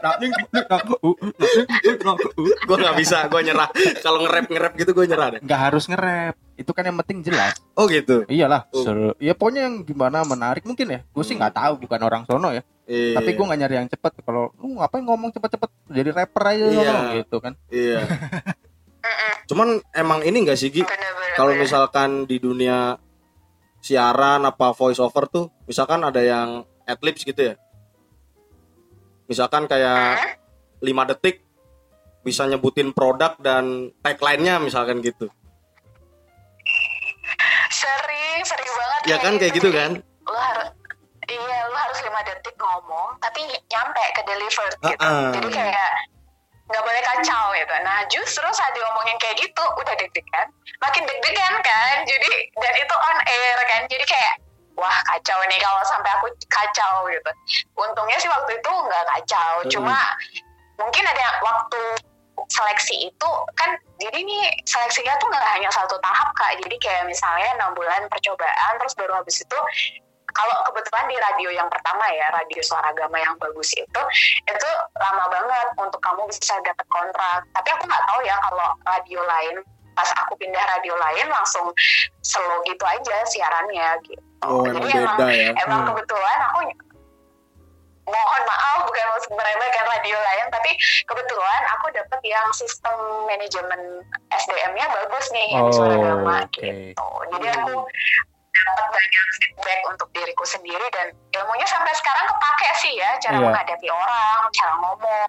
Gua 2.67 2.76
nggak 2.76 2.97
bisa, 2.99 3.31
gua 3.31 3.40
nyerah. 3.40 3.69
Kalau 4.00 4.26
nge-rap 4.26 4.47
nge-rap 4.47 4.73
gitu 4.76 4.90
gua 4.93 5.07
nyerah 5.07 5.29
deh. 5.37 5.40
Nggak 5.40 5.61
harus 5.71 5.85
nge-rap. 5.87 6.35
Itu 6.55 6.76
kan 6.76 6.85
yang 6.85 6.99
penting 7.00 7.25
jelas. 7.25 7.57
Oh 7.73 7.88
gitu. 7.88 8.29
Iyalah, 8.29 8.69
Oh. 8.76 8.85
seru. 8.85 9.11
Ya 9.17 9.33
pokoknya 9.33 9.64
yang 9.64 9.81
gimana 9.81 10.21
menarik 10.23 10.67
mungkin 10.69 10.93
ya. 10.93 11.00
Gue 11.09 11.25
sih 11.25 11.33
nggak 11.33 11.57
tahu, 11.57 11.73
bukan 11.81 12.00
orang 12.05 12.23
sono 12.29 12.52
ya. 12.52 12.61
Iya. 12.85 13.17
Tapi 13.17 13.33
gue 13.33 13.45
nggak 13.49 13.61
nyari 13.64 13.75
yang 13.81 13.88
cepet. 13.88 14.12
Kalau 14.21 14.52
lu 14.61 14.76
ngapain 14.76 15.00
ngomong 15.00 15.33
cepet-cepet 15.33 15.71
jadi 15.88 16.11
rapper 16.12 16.43
aja 16.45 16.64
Iya. 16.69 16.95
gitu 17.25 17.40
kan. 17.40 17.57
Iya. 17.73 18.05
Cuman 19.49 19.83
emang 19.97 20.21
ini 20.23 20.47
nggak 20.47 20.59
sih 20.59 20.71
Gi? 20.71 20.85
Kalau 21.37 21.54
misalkan 21.57 22.28
di 22.28 22.38
dunia 22.38 22.95
siaran 23.80 24.45
apa 24.45 24.76
voice 24.76 25.00
over 25.00 25.25
tuh, 25.26 25.49
misalkan 25.64 26.04
ada 26.04 26.21
yang 26.21 26.62
adlibs 26.85 27.25
gitu 27.25 27.52
ya. 27.52 27.54
Misalkan 29.30 29.71
kayak 29.71 30.38
5 30.83 31.11
detik 31.14 31.42
bisa 32.21 32.45
nyebutin 32.45 32.92
produk 32.92 33.38
dan 33.40 33.95
tagline-nya 34.04 34.61
misalkan 34.61 35.00
gitu. 35.00 35.30
sering, 37.71 38.42
sering 38.45 38.71
banget. 38.76 39.00
Ya 39.09 39.16
kan 39.23 39.33
kayak 39.40 39.52
gitu 39.57 39.71
kan? 39.73 40.04
Lo 40.28 40.37
harus 40.37 40.69
Iya, 41.30 41.59
lo 41.71 41.76
harus 41.78 41.99
lima 42.02 42.21
detik 42.26 42.57
ngomong, 42.59 43.14
tapi 43.23 43.47
nyampe 43.71 44.02
ke 44.19 44.23
delivered 44.26 44.75
gitu. 44.83 44.99
Ah-ah. 44.99 45.30
Jadi 45.30 45.49
kayak 45.54 45.90
nggak 46.71 46.85
boleh 46.87 47.03
kacau 47.03 47.45
gitu. 47.59 47.75
Nah 47.83 47.99
justru 48.07 48.47
saat 48.55 48.73
diomongin 48.79 49.19
kayak 49.19 49.37
gitu, 49.43 49.65
udah 49.77 49.95
deg-degan, 49.99 50.47
makin 50.79 51.03
deg-degan 51.05 51.55
kan. 51.61 51.95
Jadi 52.07 52.31
dan 52.55 52.75
itu 52.79 52.95
on 52.95 53.19
air 53.27 53.59
kan. 53.67 53.83
Jadi 53.91 54.05
kayak 54.07 54.35
wah 54.79 54.99
kacau 55.11 55.39
nih 55.50 55.59
kalau 55.59 55.83
sampai 55.85 56.11
aku 56.17 56.27
kacau 56.47 57.11
gitu. 57.11 57.31
Untungnya 57.75 58.17
sih 58.23 58.31
waktu 58.31 58.57
itu 58.57 58.71
nggak 58.71 59.05
kacau, 59.19 59.50
Mm-mm. 59.61 59.73
cuma 59.75 59.99
mungkin 60.81 61.05
ada 61.05 61.21
yang 61.21 61.37
waktu 61.45 61.83
seleksi 62.49 63.12
itu 63.12 63.31
kan 63.53 63.77
jadi 64.00 64.17
nih 64.17 64.49
seleksinya 64.65 65.12
tuh 65.21 65.29
nggak 65.29 65.45
hanya 65.45 65.69
satu 65.69 66.00
tahap 66.00 66.33
kak 66.33 66.57
jadi 66.65 66.77
kayak 66.81 67.05
misalnya 67.05 67.53
enam 67.61 67.77
bulan 67.77 68.09
percobaan 68.09 68.81
terus 68.81 68.97
baru 68.97 69.21
habis 69.21 69.45
itu 69.45 69.59
kalau 70.33 70.57
kebetulan 70.67 71.07
di 71.07 71.17
radio 71.17 71.49
yang 71.53 71.69
pertama 71.69 72.05
ya 72.11 72.31
radio 72.31 72.61
suara 72.61 72.91
gama 72.93 73.17
yang 73.17 73.35
bagus 73.39 73.71
itu 73.75 74.03
itu 74.45 74.69
lama 74.97 75.25
banget 75.29 75.67
untuk 75.77 76.01
kamu 76.01 76.23
bisa 76.29 76.55
dapat 76.63 76.87
kontrak 76.89 77.41
tapi 77.53 77.69
aku 77.71 77.83
nggak 77.87 78.05
tahu 78.07 78.21
ya 78.23 78.37
kalau 78.41 78.69
radio 78.87 79.21
lain 79.23 79.55
pas 79.91 80.11
aku 80.23 80.33
pindah 80.39 80.65
radio 80.79 80.95
lain 80.97 81.27
langsung 81.29 81.67
slow 82.23 82.63
gitu 82.65 82.85
aja 82.85 83.17
siarannya 83.27 83.89
gitu 84.07 84.23
Oh, 84.41 84.65
jadi 84.65 84.97
emang 84.97 85.21
beda 85.21 85.29
ya. 85.37 85.53
emang 85.69 85.81
Hmm. 85.85 85.89
kebetulan 85.93 86.39
aku 86.49 86.59
mohon 88.09 88.43
maaf 88.43 88.83
bukan 88.83 89.07
maksud 89.13 89.33
meremehkan 89.37 89.85
radio 89.87 90.17
lain 90.17 90.47
tapi 90.49 90.73
kebetulan 91.05 91.63
aku 91.77 91.93
dapet 91.93 92.21
yang 92.25 92.49
sistem 92.51 92.97
manajemen 93.29 94.01
SDM-nya 94.33 94.87
bagus 94.91 95.27
nih 95.31 95.47
yang 95.53 95.69
di 95.69 95.73
suara 95.77 95.95
Oh, 95.95 96.03
gama 96.03 96.35
oke. 96.43 96.57
gitu 96.59 97.07
jadi 97.31 97.47
aku 97.61 97.75
dapat 98.62 98.87
banyak 98.88 99.25
feedback 99.37 99.81
untuk 99.87 100.09
diriku 100.11 100.45
sendiri 100.45 100.87
dan 100.90 101.07
ilmunya 101.31 101.64
sampai 101.64 101.93
sekarang 101.93 102.25
kepake 102.26 102.69
sih 102.79 102.93
ya 102.95 103.11
cara 103.19 103.37
Iya. 103.37 103.47
menghadapi 103.47 103.88
orang 103.88 104.38
cara 104.50 104.73
ngomong 104.76 105.29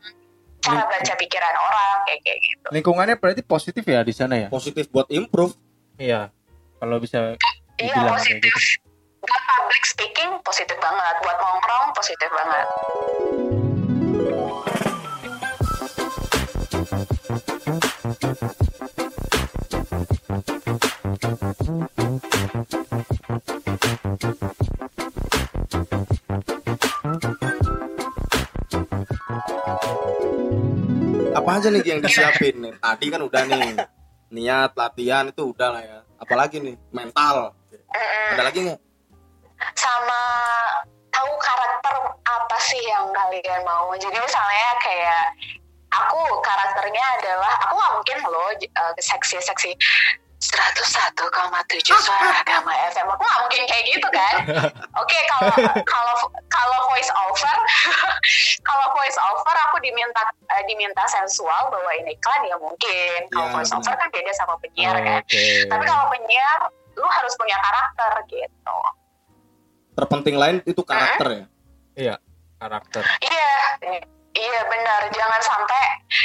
cara 0.61 0.81
baca 0.85 1.13
pikiran 1.15 1.55
orang 1.57 1.95
kayak 2.05 2.21
kayak 2.21 2.39
gitu 2.39 2.67
Lingkungannya 2.69 3.15
berarti 3.15 3.41
positif 3.41 3.83
ya 3.83 4.01
di 4.01 4.13
sana 4.13 4.35
ya? 4.37 4.47
Positif 4.47 4.85
buat 4.87 5.09
improve. 5.09 5.57
Iya. 5.97 6.29
Kalau 6.77 6.97
bisa 6.97 7.33
iya 7.77 7.97
positif 8.07 8.53
gitu. 8.53 8.77
buat 9.21 9.41
public 9.47 9.83
speaking 9.85 10.31
positif 10.41 10.77
banget 10.77 11.15
buat 11.19 11.37
nongkrong 11.37 11.93
positif 11.93 12.29
banget 12.29 12.65
aja 31.61 31.69
nih 31.69 31.85
yang 31.85 32.01
disiapin 32.01 32.55
nih? 32.57 32.73
Tadi 32.81 33.05
kan 33.13 33.21
udah 33.21 33.43
nih. 33.45 33.77
Niat, 34.33 34.73
latihan 34.73 35.29
itu 35.29 35.53
udah 35.53 35.69
lah 35.69 35.83
ya. 35.85 35.99
Apalagi 36.17 36.57
nih, 36.57 36.73
mental. 36.89 37.53
Mm-mm. 37.69 38.33
Ada 38.33 38.43
lagi 38.49 38.59
nggak? 38.65 38.79
sama 39.77 40.21
tahu 41.11 41.31
karakter 41.37 41.95
apa 42.25 42.57
sih 42.57 42.81
yang 42.81 43.11
kalian 43.13 43.61
mau 43.61 43.93
jadi 43.93 44.17
misalnya 44.17 44.69
kayak 44.81 45.23
aku 45.91 46.21
karakternya 46.41 47.03
adalah 47.19 47.53
aku 47.67 47.73
nggak 47.77 47.93
mungkin 47.99 48.17
loh 48.31 48.49
uh, 48.79 48.93
seksi 48.97 49.37
seksi 49.43 49.71
101,7 50.51 51.15
suara 52.03 52.43
gama 52.49 52.73
FM 52.91 53.07
aku 53.07 53.23
nggak 53.23 53.41
mungkin 53.47 53.61
kayak 53.71 53.83
gitu 53.87 54.07
kan? 54.11 54.35
Oke 54.99 55.17
kalau 55.31 55.55
kalau 55.87 56.15
kalau 56.51 56.77
voice 56.91 57.11
over 57.15 57.55
kalau 58.67 58.85
voice 58.91 59.17
over 59.31 59.55
aku 59.71 59.79
diminta 59.79 60.21
eh, 60.51 60.63
diminta 60.67 61.03
sensual 61.07 61.71
bawain 61.71 62.03
iklan 62.05 62.41
ya 62.47 62.55
mungkin. 62.59 63.19
Kalau 63.31 63.47
Ya, 63.47 63.53
voice 63.55 63.71
over 63.71 63.93
kan 63.95 64.07
beda 64.11 64.31
sama 64.35 64.55
penyiar 64.59 64.95
Oh, 64.95 65.03
kan 65.03 65.21
tapi 65.71 65.83
kalau 65.87 66.05
penyiar 66.11 66.59
lu 66.99 67.07
harus 67.07 67.33
punya 67.39 67.55
karakter 67.55 68.11
gitu. 68.27 68.77
Terpenting 69.95 70.35
lain 70.35 70.55
itu 70.67 70.81
karakter 70.83 71.27
ya. 71.31 71.45
Iya, 71.95 72.15
karakter. 72.59 73.03
Iya, 73.19 73.55
iya 74.41 74.61
benar. 74.65 75.01
Jangan 75.13 75.41
sampai, 75.45 75.81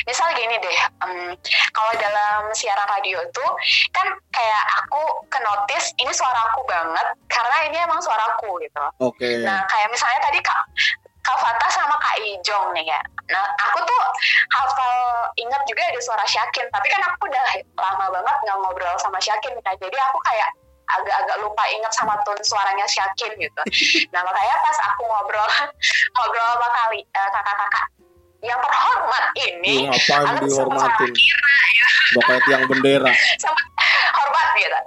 misal 0.09 0.33
gini 0.33 0.57
deh, 0.57 0.79
em, 1.05 1.37
kalau 1.77 1.93
dalam 2.01 2.49
siaran 2.57 2.89
radio 2.89 3.21
itu 3.21 3.47
kan 3.93 4.07
kayak 4.33 4.63
aku 4.85 5.03
ke 5.29 5.39
notice 5.45 5.93
ini 6.01 6.13
suaraku 6.13 6.65
banget 6.65 7.07
karena 7.29 7.57
ini 7.69 7.77
emang 7.85 8.01
suaraku 8.01 8.57
gitu. 8.65 8.85
Oke. 9.05 9.45
Nah 9.45 9.69
kayak 9.69 9.93
misalnya 9.93 10.21
tadi 10.25 10.41
kak 10.41 10.65
Kak 11.27 11.43
Fata 11.43 11.67
sama 11.75 11.99
Kak 11.99 12.23
Ijong 12.23 12.71
nih 12.71 12.87
ya. 12.87 13.03
Nah 13.35 13.43
aku 13.59 13.83
tuh 13.83 14.03
hafal 14.55 14.95
ingat 15.35 15.59
juga 15.67 15.83
ada 15.83 15.99
suara 15.99 16.23
Syakin, 16.23 16.71
tapi 16.71 16.87
kan 16.87 17.03
aku 17.03 17.27
udah 17.27 17.45
lama 17.75 18.07
banget 18.15 18.37
nggak 18.47 18.57
ngobrol 18.63 18.95
sama 19.03 19.19
Syakin 19.19 19.59
kan. 19.67 19.75
Jadi 19.75 19.97
aku 19.99 20.23
kayak 20.23 20.55
agak-agak 20.87 21.43
lupa 21.43 21.67
ingat 21.67 21.91
sama 21.91 22.15
tone 22.23 22.39
suaranya 22.47 22.87
Syakin 22.87 23.35
gitu. 23.43 23.63
Nah 24.15 24.23
makanya 24.23 24.57
pas 24.63 24.79
aku 24.95 25.03
ngobrol 25.03 25.51
ngobrol 26.15 26.47
sama 26.55 26.69
kali 26.71 27.03
eh, 27.03 27.29
kakak-kakak 27.35 27.87
yang 28.45 28.61
terhormat 28.61 29.25
ini, 29.41 29.89
ngapain 29.89 30.37
aku 30.37 30.47
sempat 30.51 30.79
salah 30.79 30.93
dihormatin? 30.97 31.13
kira 31.13 31.57
ya, 31.73 31.89
Bapak 32.17 32.39
tiang 32.47 32.65
bendera. 32.69 33.11
sempat 33.43 33.67
hormat 34.17 34.49
gitu, 34.57 34.79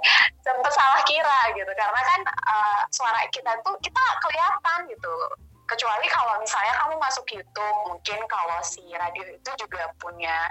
sempat 0.42 0.72
salah 0.72 1.02
kira 1.06 1.40
gitu. 1.54 1.72
Karena 1.74 2.00
kan 2.06 2.20
eh, 2.26 2.80
suara 2.94 3.20
kita 3.30 3.52
tuh 3.66 3.74
kita 3.82 4.02
kelihatan 4.22 4.78
gitu. 4.90 5.14
Kecuali 5.70 6.06
kalau 6.10 6.34
misalnya 6.42 6.74
kamu 6.82 6.98
masuk 6.98 7.26
YouTube, 7.30 7.78
mungkin 7.86 8.18
kalau 8.26 8.58
si 8.66 8.82
radio 8.90 9.22
itu 9.22 9.50
juga 9.54 9.86
punya 10.02 10.50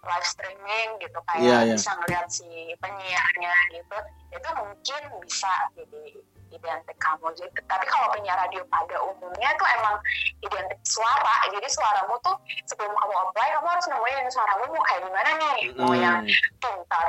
live 0.00 0.26
streaming 0.26 0.88
gitu 1.02 1.18
kayak 1.28 1.42
Iya, 1.44 1.58
iya. 1.68 1.74
bisa 1.76 1.92
ngeliat 2.00 2.26
si 2.32 2.48
penyiarnya 2.80 3.54
gitu 3.76 3.98
itu 4.32 4.48
mungkin 4.56 5.02
bisa 5.26 5.52
jadi 5.76 6.04
identik 6.50 6.98
kamu. 6.98 7.26
Jadi 7.38 7.50
tapi 7.64 7.84
kalau 7.86 8.10
penyiar 8.12 8.36
radio 8.36 8.62
pada 8.66 8.96
umumnya 9.02 9.50
tuh 9.56 9.68
emang 9.78 9.96
identik 10.42 10.80
suara. 10.82 11.36
Jadi 11.48 11.68
suaramu 11.70 12.14
tuh 12.20 12.36
sebelum 12.66 12.90
kamu 12.90 13.14
apply 13.14 13.48
kamu 13.54 13.68
harus 13.70 13.86
nemuin 13.86 14.24
suaramu 14.28 14.62
mau 14.68 14.84
kayak 14.84 15.02
gimana 15.06 15.30
nih. 15.38 15.56
Mau 15.78 15.94
yang 15.94 16.18
Hmm. 16.26 16.58
pintar 16.58 17.08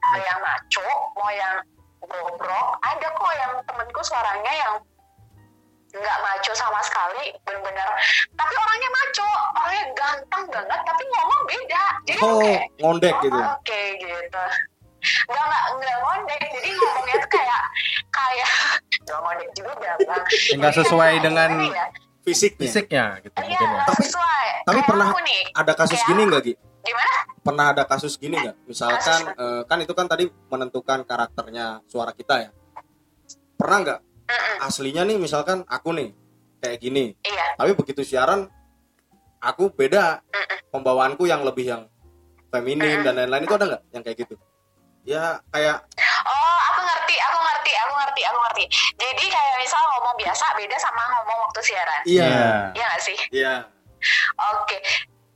mau 0.00 0.18
yang 0.18 0.38
maco 0.42 0.88
mau 1.14 1.30
yang 1.30 1.54
bobrok 2.00 2.68
ada 2.82 3.08
kok 3.12 3.32
yang 3.36 3.52
temenku 3.62 4.00
suaranya 4.02 4.52
yang 4.52 4.74
nggak 5.90 6.18
maco 6.22 6.52
sama 6.54 6.80
sekali 6.82 7.34
bener-bener. 7.42 7.88
Tapi 8.34 8.54
orangnya 8.54 8.90
maco 8.90 9.28
orangnya 9.58 9.84
ganteng 9.94 10.44
banget 10.50 10.80
tapi 10.82 11.02
ngomong 11.06 11.42
beda. 11.46 11.84
Jadi 12.06 12.20
Oh, 12.22 12.38
kayak 12.38 12.62
ngondek 12.78 13.14
oh, 13.14 13.22
gitu. 13.22 13.38
oke 13.38 13.82
gitu 14.02 14.44
nggak 15.00 15.44
nggak 15.44 15.64
nggak 15.74 15.96
ngondek 15.98 16.40
jadi 16.50 16.68
ngomongnya 16.70 17.16
tuh 17.18 17.30
kayak 17.30 17.62
kayak 18.10 18.50
nggak 19.04 19.18
ngondek 19.18 19.50
juga 19.52 19.72
bang 19.98 20.24
Nggak 20.56 20.74
sesuai 20.76 21.12
dengan 21.20 21.50
ya? 21.66 21.84
Fisiknya. 22.20 22.60
Fisiknya 22.62 23.04
gitu 23.18 23.36
iya 23.38 23.44
mungkin 23.48 23.66
ya. 23.66 23.76
nggak 23.80 23.98
sesuai 23.98 24.46
tapi 24.62 24.80
pernah- 24.84 25.08
nih 25.18 25.42
Ada 25.52 25.72
kasus 25.74 25.96
Kayak 25.96 26.08
gini 26.08 26.22
nggak 26.26 26.42
Gi? 26.42 26.54
gimana 26.80 27.14
Pernah 27.40 27.66
ada 27.72 27.84
kasus 27.84 28.14
gini 28.14 28.36
nggak? 28.36 28.56
Misalkan 28.66 29.20
Kasus 29.26 29.40
eh, 29.40 29.62
kan 29.64 29.78
itu 29.78 29.92
kan 29.92 30.04
tadi 30.04 30.24
menentukan 30.46 31.02
karakternya 31.02 31.80
suara 31.86 32.12
kita 32.12 32.36
ya. 32.38 32.50
Pernah 33.54 33.78
nggak 33.80 34.00
Mm-mm. 34.28 34.56
aslinya 34.62 35.02
nih 35.02 35.16
misalkan 35.16 35.64
aku 35.64 35.90
nih 35.90 36.12
kayak 36.58 36.78
gini, 36.78 37.16
iya 37.22 37.56
tapi 37.56 37.72
begitu 37.72 38.04
siaran 38.04 38.44
aku 39.38 39.68
beda 39.70 40.20
Mm-mm. 40.22 40.58
pembawaanku 40.68 41.24
yang 41.24 41.40
lebih 41.40 41.64
yang 41.66 41.82
feminin 42.46 43.00
Mm-mm. 43.00 43.02
dan 43.02 43.16
lain-lain 43.16 43.42
itu 43.42 43.54
ada 43.54 43.64
nggak 43.66 43.82
yang 43.90 44.02
kayak 44.02 44.18
gitu? 44.18 44.34
Ya 45.02 45.40
kayak 45.48 45.80
Oh, 46.22 46.58
aku 46.70 46.80
ngerti, 46.82 47.16
aku 47.18 47.38
ngerti, 47.38 47.72
aku 47.74 47.92
ngerti, 47.94 48.22
aku 48.22 48.38
ngerti. 48.40 48.64
Jadi 48.94 49.24
kayak 49.26 49.56
misal 49.58 49.80
ngomong 49.88 50.14
biasa 50.14 50.44
beda 50.52 50.76
sama 50.76 51.02
ngomong 51.10 51.38
waktu 51.42 51.60
siaran. 51.62 52.00
iya, 52.04 52.28
Iya 52.70 52.84
nggak 52.86 53.02
sih? 53.02 53.18
iya. 53.30 53.54
Oke. 54.54 54.76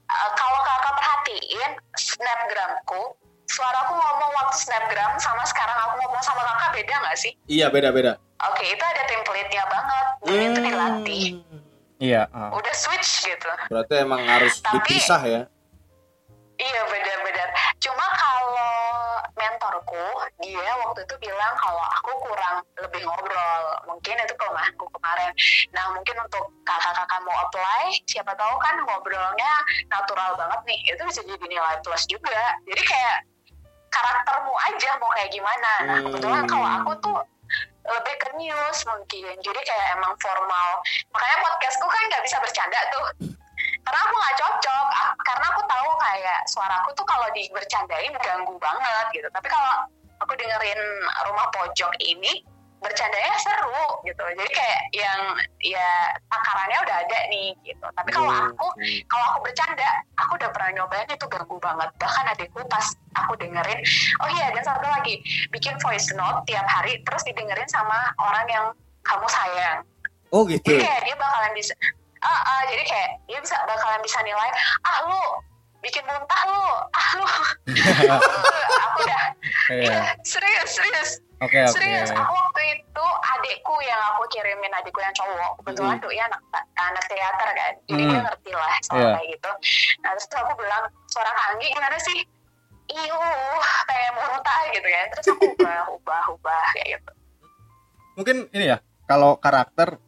Eh, 0.05 0.31
kalau 0.35 0.61
kakak 0.61 0.95
perhatiin 0.95 1.71
snapgramku, 1.95 3.03
suaraku 3.47 3.93
ngomong 3.93 4.31
waktu 4.35 4.57
snapgram 4.59 5.13
sama 5.19 5.43
sekarang 5.45 5.75
aku 5.81 5.95
ngomong 5.99 6.23
sama 6.23 6.45
kakak 6.45 6.71
beda 6.75 6.95
nggak 7.01 7.17
sih? 7.17 7.33
Iya 7.47 7.67
beda-beda. 7.69 8.21
Oke, 8.45 8.65
itu 8.67 8.85
ada 8.85 9.03
template-nya 9.07 9.65
banget. 9.67 10.07
Dan 10.23 10.39
itu 10.47 10.61
dilatih. 10.61 11.25
Hmm. 11.41 11.63
Iya, 11.97 12.23
ah. 12.29 12.53
Udah 12.53 12.75
switch 12.75 13.25
gitu. 13.25 13.49
Berarti 13.67 13.95
emang 13.97 14.21
harus 14.23 14.61
Tapi- 14.61 14.85
dipisah 14.85 15.23
ya. 15.25 15.43
Iya 16.55 16.83
benar-benar. 16.87 17.49
Cuma 17.77 18.07
kalau 18.15 18.24
mentorku 19.53 20.07
dia 20.41 20.71
waktu 20.81 21.05
itu 21.05 21.15
bilang 21.21 21.55
kalau 21.61 21.85
aku 22.01 22.11
kurang 22.25 22.65
lebih 22.81 23.05
ngobrol. 23.05 23.65
Mungkin 23.91 24.17
itu 24.17 24.35
kelemahanku 24.41 24.87
kemarin. 24.97 25.33
Nah 25.77 25.93
mungkin 25.93 26.17
untuk 26.25 26.49
kakak-kakak 26.65 27.21
mau 27.27 27.37
apply, 27.49 27.93
siapa 28.09 28.33
tahu 28.35 28.55
kan 28.61 28.75
ngobrolnya 28.89 29.53
natural 29.93 30.35
banget 30.41 30.61
nih. 30.65 30.79
Itu 30.95 31.03
bisa 31.07 31.21
jadi 31.25 31.45
nilai 31.45 31.77
plus 31.85 32.05
juga. 32.09 32.59
Jadi 32.65 32.83
kayak 32.83 33.17
karaktermu 33.93 34.53
aja 34.73 34.91
mau 34.99 35.11
kayak 35.15 35.31
gimana. 35.31 35.73
Nah 35.87 35.97
Hmm. 36.01 36.05
kebetulan 36.11 36.45
kalau 36.51 36.69
aku 36.83 36.93
tuh 37.05 37.19
lebih 37.85 38.15
ke 38.17 38.29
news 38.41 38.79
mungkin. 38.89 39.35
Jadi 39.45 39.61
kayak 39.63 39.87
emang 40.01 40.17
formal. 40.19 40.81
Makanya 41.13 41.37
podcastku 41.45 41.87
kan 41.87 42.03
nggak 42.09 42.25
bisa 42.25 42.37
bercanda 42.41 42.81
tuh 42.91 43.07
karena 43.85 44.01
aku 44.01 44.15
nggak 44.17 44.37
cocok. 44.41 44.87
A- 44.91 45.15
karena 45.23 45.47
aku 45.53 45.61
tahu 45.69 45.91
kayak 46.01 46.41
suaraku 46.49 46.89
tuh 46.97 47.07
kalau 47.07 47.29
di 47.37 47.45
bercandain 47.53 48.13
ganggu 48.19 48.57
banget 48.59 49.07
gitu. 49.13 49.29
Tapi 49.29 49.49
kalau 49.49 49.85
aku 50.21 50.33
dengerin 50.35 50.81
rumah 51.29 51.47
pojok 51.53 51.93
ini 52.01 52.41
bercandanya 52.81 53.33
seru 53.41 53.81
gitu. 54.05 54.21
Jadi 54.21 54.51
kayak 54.53 54.81
yang 54.93 55.21
ya 55.65 56.13
takarannya 56.29 56.79
udah 56.85 56.97
ada 57.01 57.19
nih 57.33 57.57
gitu. 57.65 57.87
Tapi 57.97 58.13
kalau 58.13 58.29
Hmm, 58.29 58.53
aku 58.53 58.67
hmm. 58.77 59.01
kalau 59.09 59.25
aku 59.33 59.39
bercanda 59.49 59.89
aku 60.21 60.37
udah 60.37 60.51
pernah 60.53 60.71
nyobain 60.77 61.09
itu 61.09 61.27
ganggu 61.29 61.57
banget. 61.61 61.89
Bahkan 61.97 62.25
adikku 62.37 62.61
pas 62.69 62.85
aku 63.17 63.33
dengerin 63.41 63.81
oh 64.21 64.29
iya 64.29 64.53
dan 64.53 64.65
satu 64.65 64.85
lagi 64.85 65.17
bikin 65.49 65.81
voice 65.81 66.13
note 66.13 66.45
tiap 66.45 66.69
hari 66.69 67.01
terus 67.09 67.25
didengerin 67.25 67.69
sama 67.73 68.13
orang 68.21 68.45
yang 68.53 68.67
kamu 69.01 69.27
sayang. 69.33 69.81
Oh 70.29 70.45
gitu. 70.45 70.67
jadi 70.67 70.85
kayak 70.85 71.01
dia 71.09 71.17
bakalan 71.17 71.53
bisa 71.57 71.73
ah 72.25 72.41
ah, 72.43 72.61
jadi 72.65 72.83
kayak 72.83 73.11
dia 73.25 73.39
bisa 73.39 73.57
bakalan 73.63 74.01
bisa 74.01 74.19
nilai 74.21 74.51
ah 74.83 74.99
lu 75.05 75.21
bikin 75.79 76.01
muntah 76.03 76.41
lu 76.47 76.65
ah 76.91 77.09
lu 77.15 77.27
aku 78.81 78.99
udah 79.01 79.25
Iya. 79.65 79.81
iya 79.87 80.01
serius 80.23 80.71
serius 80.71 81.11
Oke 81.39 81.61
oke. 81.61 81.73
serius 81.73 82.09
aku 82.09 82.33
waktu 82.33 82.63
itu 82.75 83.07
adikku 83.29 83.75
yang 83.83 84.01
aku 84.13 84.25
kirimin 84.31 84.73
adikku 84.73 84.97
yang 84.99 85.13
cowok 85.13 85.53
kebetulan 85.61 85.97
Mm. 85.97 86.03
tuh 86.03 86.11
ya 86.11 86.25
anak 86.25 86.41
anak 86.75 87.05
teater 87.05 87.49
kan 87.51 87.73
jadi 87.85 88.03
Mm. 88.03 88.11
dia 88.11 88.21
ngerti 88.23 88.51
lah 88.53 88.75
soal 88.83 88.99
Iya. 88.99 89.13
kayak 89.15 89.29
gitu 89.31 89.51
nah 90.01 90.11
terus 90.13 90.27
tuh 90.27 90.39
aku 90.39 90.53
bilang 90.57 90.83
suara 91.07 91.31
Anggi 91.51 91.69
gimana 91.69 91.99
sih 91.99 92.19
Iu, 92.85 93.17
pengen 93.85 94.13
muntah 94.15 94.61
gitu 94.71 94.85
kan 94.87 95.07
terus 95.11 95.27
aku 95.31 95.45
ubah 95.51 95.81
ubah 95.91 96.23
ubah 96.31 96.65
kayak 96.73 96.89
gitu 96.97 97.13
Mungkin 98.15 98.37
ini 98.53 98.71
ya, 98.71 98.79
kalau 99.05 99.35
karakter 99.37 99.99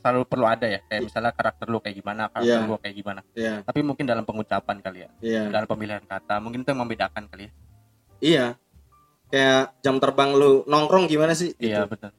selalu 0.00 0.24
perlu 0.24 0.46
ada 0.48 0.66
ya. 0.66 0.80
Kayak 0.84 1.02
misalnya 1.06 1.32
karakter 1.32 1.66
lu 1.68 1.78
kayak 1.78 1.96
gimana, 1.96 2.22
karakter 2.28 2.56
Iya. 2.56 2.66
gua 2.66 2.78
kayak 2.80 2.96
gimana. 2.96 3.20
Iya, 3.36 3.54
Tapi 3.62 3.80
mungkin 3.84 4.04
dalam 4.04 4.24
pengucapan 4.24 4.76
kali 4.80 4.98
ya, 5.04 5.10
iya. 5.20 5.42
dalam 5.48 5.68
pemilihan 5.68 6.02
kata, 6.02 6.40
mungkin 6.40 6.64
itu 6.64 6.68
yang 6.72 6.80
membedakan 6.80 7.24
kali 7.28 7.46
ya. 7.46 7.52
Iya. 8.20 8.46
Kayak 9.30 9.62
jam 9.80 9.96
terbang 10.02 10.34
lu 10.34 10.66
nongkrong 10.66 11.06
gimana 11.06 11.32
sih? 11.32 11.54
Gitu. 11.54 11.70
Iya 11.70 11.86
betul. 11.86 12.10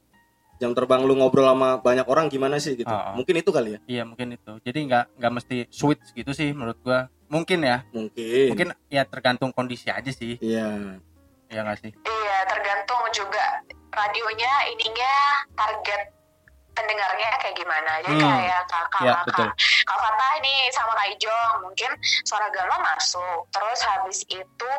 Jam 0.61 0.77
terbang 0.77 1.01
lu 1.03 1.17
ngobrol 1.17 1.49
sama 1.49 1.81
banyak 1.81 2.05
orang 2.05 2.29
gimana 2.29 2.61
sih 2.61 2.77
gitu. 2.77 2.87
Ah. 2.87 3.17
Mungkin 3.17 3.41
itu 3.41 3.49
kali 3.49 3.75
ya. 3.75 3.79
Iya 3.89 4.03
mungkin 4.05 4.31
itu. 4.31 4.53
Jadi 4.61 4.79
nggak 4.87 5.17
nggak 5.19 5.33
mesti 5.33 5.57
switch 5.73 6.13
gitu 6.13 6.31
sih 6.31 6.53
menurut 6.53 6.77
gua. 6.85 7.09
Mungkin 7.31 7.63
ya, 7.63 7.87
Mungkin. 7.95 8.51
mungkin 8.51 8.67
ya 8.91 9.07
tergantung 9.07 9.49
kondisi 9.51 9.87
aja 9.87 10.11
sih. 10.11 10.35
Iya. 10.37 10.99
Ya 11.47 11.59
nggak 11.63 11.79
sih? 11.79 11.91
Iya, 11.95 12.37
tergantung 12.47 12.99
juga 13.11 13.63
radionya 13.91 14.51
ininya 14.71 15.13
target 15.51 16.01
pendengarnya 16.71 17.29
kayak 17.39 17.55
gimana. 17.57 17.91
Jadi 18.03 18.15
Hmm. 18.21 18.31
kayak 18.31 18.61
kakak 18.67 19.01
Iya, 19.03 19.13
kakak. 19.27 19.51
Kak 19.87 19.97
Fatah 19.99 20.31
nih 20.39 20.59
sama 20.71 20.93
Kak 20.95 21.07
Ijong 21.17 21.55
mungkin 21.67 21.91
suara 22.23 22.47
Gama 22.49 22.77
masuk. 22.81 23.47
Terus 23.51 23.79
habis 23.83 24.19
itu 24.27 24.71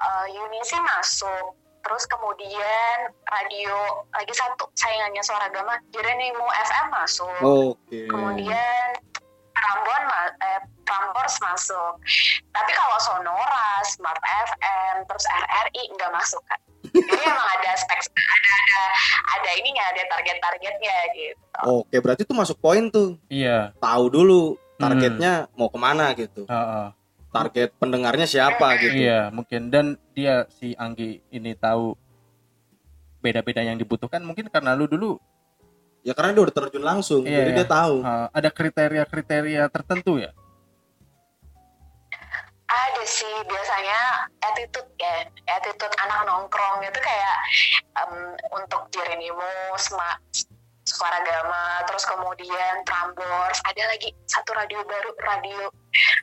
eh, 0.00 0.26
Yunisi 0.34 0.76
masuk. 0.80 1.56
Terus 1.80 2.04
kemudian 2.04 2.96
radio 3.24 4.04
lagi 4.12 4.34
satu 4.36 4.68
saingannya 4.76 5.22
suara 5.24 5.48
Gama 5.48 5.80
Jerenimu 5.94 6.44
FM 6.44 6.86
masuk. 6.92 7.40
Oke. 7.40 8.04
Kemudian 8.10 8.84
Prambon 9.56 10.02
eh, 10.40 10.60
Prambors 10.84 11.36
masuk. 11.40 12.00
Tapi 12.50 12.70
kalau 12.74 12.98
Sonora, 12.98 13.78
Smart 13.86 14.20
FM, 14.20 15.06
terus 15.06 15.24
RRI 15.24 15.82
nggak 15.94 16.12
masuk 16.12 16.42
kan. 16.50 16.60
Jadi 16.90 17.22
emang 17.26 17.48
ada 17.58 17.70
spek 17.78 18.00
ada 18.10 18.50
ada 18.50 18.82
ada 19.38 19.50
ininya, 19.58 19.84
ada 19.90 20.02
target-targetnya 20.10 20.96
gitu. 21.14 21.42
Oke, 21.80 21.96
berarti 22.02 22.22
itu 22.26 22.34
masuk 22.34 22.56
poin 22.58 22.90
tuh. 22.90 23.16
Iya. 23.30 23.72
Tahu 23.78 24.04
dulu 24.10 24.58
targetnya 24.80 25.46
mau 25.54 25.68
ke 25.68 25.78
mana 25.78 26.10
gitu. 26.16 26.44
Heeh. 26.48 26.86
Target 27.30 27.70
pendengarnya 27.78 28.26
siapa 28.26 28.74
gitu. 28.82 29.06
Iya 29.06 29.30
mungkin 29.30 29.70
dan 29.70 29.94
dia 30.18 30.50
si 30.50 30.74
Anggi 30.74 31.22
ini 31.30 31.54
tahu 31.54 31.94
beda-beda 33.22 33.62
yang 33.62 33.78
dibutuhkan 33.78 34.18
mungkin 34.24 34.50
karena 34.50 34.74
lu 34.74 34.90
dulu 34.90 35.20
Ya 36.00 36.16
karena 36.16 36.32
dia 36.32 36.42
udah 36.48 36.54
terjun 36.56 36.80
langsung, 36.80 37.22
Iya, 37.28 37.44
jadi 37.44 37.50
iya. 37.52 37.58
dia 37.60 37.68
tahu. 37.68 38.00
uh, 38.00 38.26
ada 38.32 38.48
kriteria-kriteria 38.48 39.68
tertentu 39.68 40.16
ya. 40.16 40.32
Ada 42.70 43.02
sih 43.02 43.34
biasanya 43.50 44.30
attitude 44.46 44.90
ya, 44.94 45.26
attitude 45.58 45.94
anak 45.98 46.22
nongkrong 46.22 46.86
itu 46.86 47.00
kayak 47.02 47.36
em, 47.98 48.38
untuk 48.54 48.86
Jerenimu, 48.94 49.74
Sma, 49.74 50.14
Suara 50.86 51.18
Gama, 51.26 51.82
terus 51.90 52.06
kemudian 52.06 52.86
Prambors, 52.86 53.58
ada 53.66 53.82
lagi 53.90 54.14
satu 54.30 54.54
radio 54.54 54.82
baru, 54.86 55.10
radio 55.18 55.66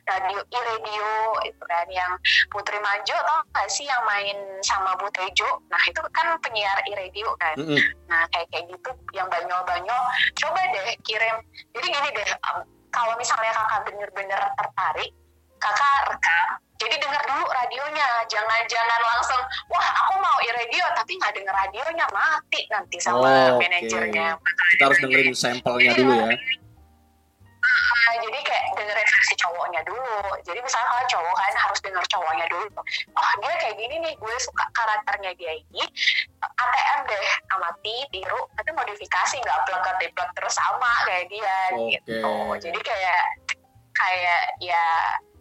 radio 0.08 0.40
i-radio 0.48 1.08
itu 1.44 1.62
kan 1.68 1.86
yang 1.92 2.16
Putri 2.48 2.80
Manjo 2.80 3.12
tau 3.12 3.44
gak 3.52 3.68
sih 3.68 3.84
yang 3.84 4.00
main 4.08 4.36
sama 4.64 4.96
Bu 4.96 5.12
Tejo? 5.12 5.60
Nah 5.68 5.82
itu 5.84 6.00
kan 6.16 6.36
penyiar 6.40 6.80
i-radio 6.88 7.28
kan. 7.36 7.56
Mm-mm. 7.60 7.76
nah 8.08 8.24
kayak 8.32 8.48
kayak 8.48 8.72
gitu 8.72 8.90
yang 9.12 9.28
banyol-banyol. 9.28 10.02
Coba 10.32 10.60
deh 10.72 10.96
kirim 11.04 11.36
jadi 11.76 11.86
gini 11.92 12.08
deh 12.16 12.28
em, 12.32 12.58
kalau 12.88 13.14
misalnya 13.20 13.52
kakak 13.52 13.84
bener-bener 13.92 14.40
tertarik 14.56 15.12
kakak 15.58 16.14
rekam 16.14 16.48
jadi 16.78 16.94
dengar 17.02 17.22
dulu 17.26 17.44
radionya 17.50 18.08
jangan 18.30 18.62
jangan 18.70 19.00
langsung 19.02 19.42
wah 19.66 19.88
aku 20.06 20.14
mau 20.22 20.38
i-radio 20.46 20.86
tapi 20.94 21.18
nggak 21.18 21.34
denger 21.34 21.54
radionya 21.54 22.06
mati 22.14 22.60
nanti 22.70 22.96
sama 23.02 23.58
Oke. 23.58 23.66
manajernya 23.66 24.38
Kita 24.38 24.82
harus 24.86 24.98
dengerin 25.02 25.34
sampelnya 25.34 25.92
dulu 25.98 26.14
ya. 26.14 26.38
Nah, 28.08 28.16
jadi 28.24 28.38
kayak 28.40 28.64
dengerin 28.80 29.08
versi 29.12 29.34
cowoknya 29.36 29.80
dulu. 29.84 30.20
Jadi 30.40 30.58
misalnya 30.64 30.88
kalau 30.88 31.04
cowok 31.12 31.34
kan 31.36 31.52
harus 31.60 31.78
denger 31.84 32.04
cowoknya 32.08 32.46
dulu. 32.48 32.66
Oh 33.12 33.32
dia 33.44 33.54
kayak 33.60 33.76
gini 33.76 33.94
nih, 34.00 34.14
gue 34.16 34.34
suka 34.40 34.64
karakternya 34.72 35.36
dia 35.36 35.52
ini. 35.60 35.84
ATM 36.40 37.00
deh, 37.04 37.28
amati, 37.52 37.96
tiru, 38.08 38.40
tapi 38.56 38.70
modifikasi 38.72 39.34
nggak 39.44 39.58
plek 39.68 39.84
plek 40.16 40.30
terus 40.40 40.54
sama 40.56 40.92
kayak 41.04 41.28
dia 41.28 41.56
Oke. 41.76 42.00
gitu. 42.00 42.32
Jadi 42.64 42.80
kayak 42.80 43.24
kayak 43.92 44.42
ya 44.64 44.84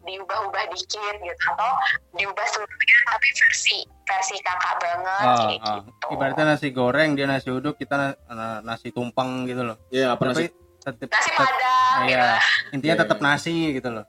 diubah-ubah 0.07 0.63
dikit 0.71 1.15
gitu 1.17 1.43
atau 1.51 1.71
diubah 2.13 2.45
seluruhnya 2.47 2.97
tapi 3.05 3.27
versi 3.35 3.77
versi 4.01 4.35
kakak 4.39 4.75
banget 4.79 5.21
Ah, 5.21 5.37
kayak 5.43 5.59
ah. 5.61 5.75
gitu. 5.77 6.05
Ibaratnya 6.09 6.45
nasi 6.47 6.67
goreng 6.71 7.09
dia 7.13 7.27
nasi 7.27 7.49
uduk 7.49 7.75
kita 7.75 7.95
na- 7.95 8.17
na- 8.29 8.61
nasi 8.63 8.89
tumpeng 8.89 9.43
gitu 9.43 9.61
loh. 9.61 9.77
Iya, 9.89 10.15
apa 10.15 10.23
Tapi 10.25 10.47
nasi? 10.47 10.55
tetep, 10.79 11.07
Nasi 11.11 11.29
padang 11.35 11.99
gitu. 11.99 12.15
iya, 12.15 12.39
intinya 12.71 12.95
Iya, 12.95 13.01
tetap 13.03 13.17
iya. 13.17 13.25
nasi 13.27 13.55
gitu 13.75 13.89
loh. 13.91 14.05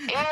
Iya, 0.00 0.26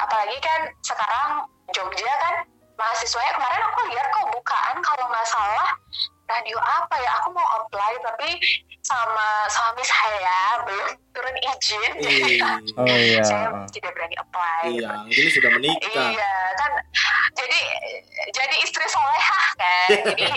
apalagi 0.00 0.38
kan 0.38 0.60
sekarang 0.82 1.30
Jogja 1.70 2.12
kan 2.18 2.34
mahasiswanya 2.74 3.32
kemarin 3.32 3.62
aku 3.64 3.80
lihat 3.88 4.06
kok 4.08 4.26
bukaan 4.28 4.76
kalau 4.82 5.04
nggak 5.06 5.26
salah 5.26 5.70
radio 6.24 6.58
apa 6.58 6.96
ya 6.96 7.10
aku 7.20 7.28
mau 7.32 7.48
apply 7.60 7.92
tapi 8.00 8.28
sama 8.80 9.28
suami 9.48 9.84
saya 9.84 10.38
belum 10.64 10.88
turun 11.12 11.36
izin 11.36 11.90
Ih, 12.00 12.40
Oh 12.80 12.86
iya. 12.88 13.20
saya 13.20 13.52
tidak 13.68 13.92
berani 13.92 14.16
apply 14.16 14.60
Iya, 14.72 14.90
ini 15.04 15.30
sudah 15.30 15.50
menikah. 15.52 16.08
Iya 16.10 16.32
kan 16.56 16.72
jadi 17.36 17.58
jadi 18.32 18.54
istri 18.64 18.84
solehah 18.88 19.46
kan 19.56 19.88
jadi 20.12 20.28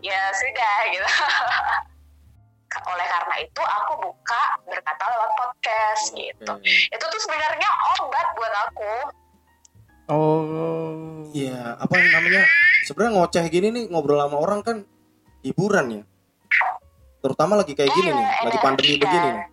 ya 0.00 0.20
sudah 0.32 0.74
gitu 0.92 1.08
oleh 2.90 3.06
karena 3.06 3.34
itu 3.38 3.62
aku 3.62 3.92
buka 4.02 4.42
berkata 4.66 5.04
lewat 5.06 5.30
podcast 5.38 6.04
gitu 6.12 6.50
Oke. 6.50 6.66
itu 6.68 7.04
tuh 7.04 7.20
sebenarnya 7.22 7.68
obat 7.98 8.26
buat 8.34 8.54
aku 8.70 8.94
Oh. 10.04 11.24
Iya, 11.32 11.80
apa 11.80 11.96
namanya? 11.96 12.44
Sebenarnya 12.84 13.12
ngoceh 13.16 13.44
gini 13.48 13.72
nih 13.72 13.84
ngobrol 13.88 14.20
sama 14.20 14.36
orang 14.36 14.60
kan 14.60 14.76
hiburan 15.44 15.86
ya. 15.92 16.02
Terutama 17.20 17.52
lagi 17.54 17.72
kayak 17.72 17.88
gini 17.90 18.08
Iya, 18.08 18.16
nih, 18.16 18.26
lagi 18.42 18.56
iya, 18.56 18.64
pandemi 18.64 18.88
iya. 18.90 19.00
begini 19.00 19.28
nih. 19.30 19.46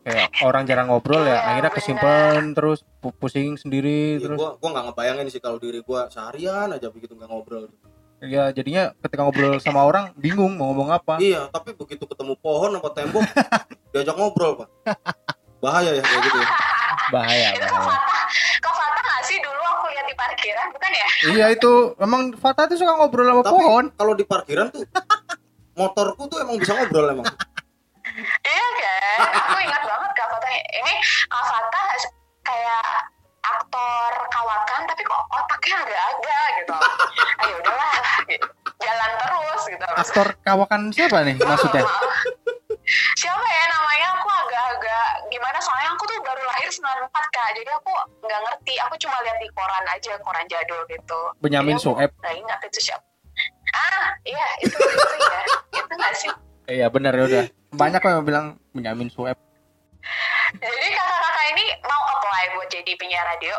Kayak 0.00 0.28
orang 0.40 0.62
jarang 0.64 0.86
ngobrol 0.88 1.22
ya, 1.22 1.28
Iya, 1.30 1.38
akhirnya 1.46 1.72
kesimpan 1.72 2.40
terus 2.52 2.80
pu- 2.98 3.12
pusing 3.12 3.56
sendiri 3.56 4.16
Iya, 4.16 4.22
terus. 4.22 4.36
gua 4.36 4.50
gua 4.56 4.70
nggak 4.70 4.84
ngebayangin 4.88 5.26
sih 5.28 5.40
kalau 5.40 5.56
diri 5.56 5.80
gua 5.80 6.08
seharian 6.08 6.70
aja 6.70 6.88
begitu 6.88 7.12
nggak 7.12 7.28
ngobrol. 7.28 7.68
Ya 8.20 8.48
jadinya 8.50 8.92
ketika 8.98 9.24
ngobrol 9.24 9.56
sama 9.58 9.80
orang 9.80 10.12
bingung 10.14 10.52
mau 10.54 10.72
ngomong 10.72 10.88
apa. 10.90 11.16
Iya, 11.16 11.48
tapi 11.48 11.72
begitu 11.72 12.04
ketemu 12.04 12.36
pohon 12.36 12.76
apa 12.76 12.88
tembok 12.92 13.24
diajak 13.92 14.12
ngobrol, 14.14 14.60
Pak. 14.60 14.68
Bahaya 15.58 15.92
ya 15.92 16.00
kayak 16.00 16.22
gitu 16.22 16.38
ya. 16.38 16.48
Bahaya. 17.10 17.48
itu 17.52 17.60
kak 17.60 17.72
bahaya. 17.72 17.98
Fatah 18.00 18.22
kak 18.60 18.74
Fatah 18.74 19.02
nggak 19.02 19.22
sih 19.24 19.36
dulu 19.38 19.62
aku 19.62 19.86
lihat 19.88 20.06
di 20.06 20.14
parkiran 20.14 20.66
bukan 20.70 20.90
ya 20.92 21.06
Iya 21.30 21.46
itu 21.52 21.72
emang 21.96 22.22
Fatah 22.34 22.64
tuh 22.64 22.76
suka 22.76 22.92
ngobrol 22.94 23.26
sama 23.26 23.42
Tapi 23.42 23.52
pohon. 23.52 23.84
kalau 23.92 24.12
di 24.12 24.24
parkiran 24.24 24.66
tuh 24.68 24.84
motorku 25.72 26.22
tuh 26.26 26.38
emang 26.40 26.56
bisa 26.56 26.72
ngobrol 26.72 27.06
emang. 27.08 27.26
iya 28.44 28.68
kan 29.18 29.28
aku 29.32 29.58
ingat 29.60 29.82
banget 29.82 30.10
kak 30.12 30.28
Fatah 30.28 30.50
ini 30.52 30.94
kak 31.26 31.44
Fatah 31.44 31.86
kayak 32.40 32.86
aktor 33.40 34.12
kawakan 34.28 34.80
tapi 34.84 35.02
kok 35.02 35.22
otaknya 35.30 35.76
agak-agak 35.78 36.46
gitu 36.56 36.74
ayo 37.40 37.54
udahlah 37.56 37.94
gitu. 38.26 38.46
jalan 38.78 39.10
terus 39.16 39.62
gitu 39.66 39.84
Aktor 39.90 40.26
kawakan 40.40 40.80
siapa 40.90 41.22
nih 41.22 41.36
maksudnya? 41.36 41.84
siapa 43.14 43.44
ya 43.44 43.64
namanya 43.70 44.08
aku 44.18 44.28
agak-agak 44.28 45.06
gimana 45.30 45.58
soalnya 45.62 45.90
aku 45.94 46.04
tuh 46.10 46.18
baru 46.22 46.42
lahir 46.46 46.68
94 46.68 47.34
kak 47.34 47.48
jadi 47.54 47.70
aku 47.78 47.92
nggak 48.24 48.40
ngerti 48.46 48.74
aku 48.82 48.94
cuma 48.98 49.16
lihat 49.22 49.38
di 49.38 49.48
koran 49.54 49.84
aja 49.86 50.12
koran 50.22 50.46
jadul 50.50 50.80
gitu 50.90 51.20
Benyamin 51.38 51.78
Sueb. 51.78 52.10
nggak 52.18 52.34
ingat 52.36 52.58
itu 52.66 52.90
siapa 52.90 53.06
ah 53.70 54.10
iya 54.26 54.46
itu 54.62 54.74
itu 54.74 55.16
ya 55.18 55.40
itu 55.80 55.92
nggak 55.94 56.14
sih 56.18 56.32
Iya 56.70 56.86
benar 56.86 57.10
ya 57.18 57.26
udah. 57.26 57.44
Banyak 57.74 57.98
kok 57.98 58.10
yang 58.14 58.22
bilang 58.22 58.46
Benyamin 58.70 59.10
Sueb. 59.10 59.34
jadi 60.54 60.86
kakak-kakak 60.94 61.46
ini 61.58 61.64
mau 61.82 62.02
apply 62.14 62.44
buat 62.54 62.68
jadi 62.70 62.92
penyiar 62.94 63.26
radio 63.26 63.58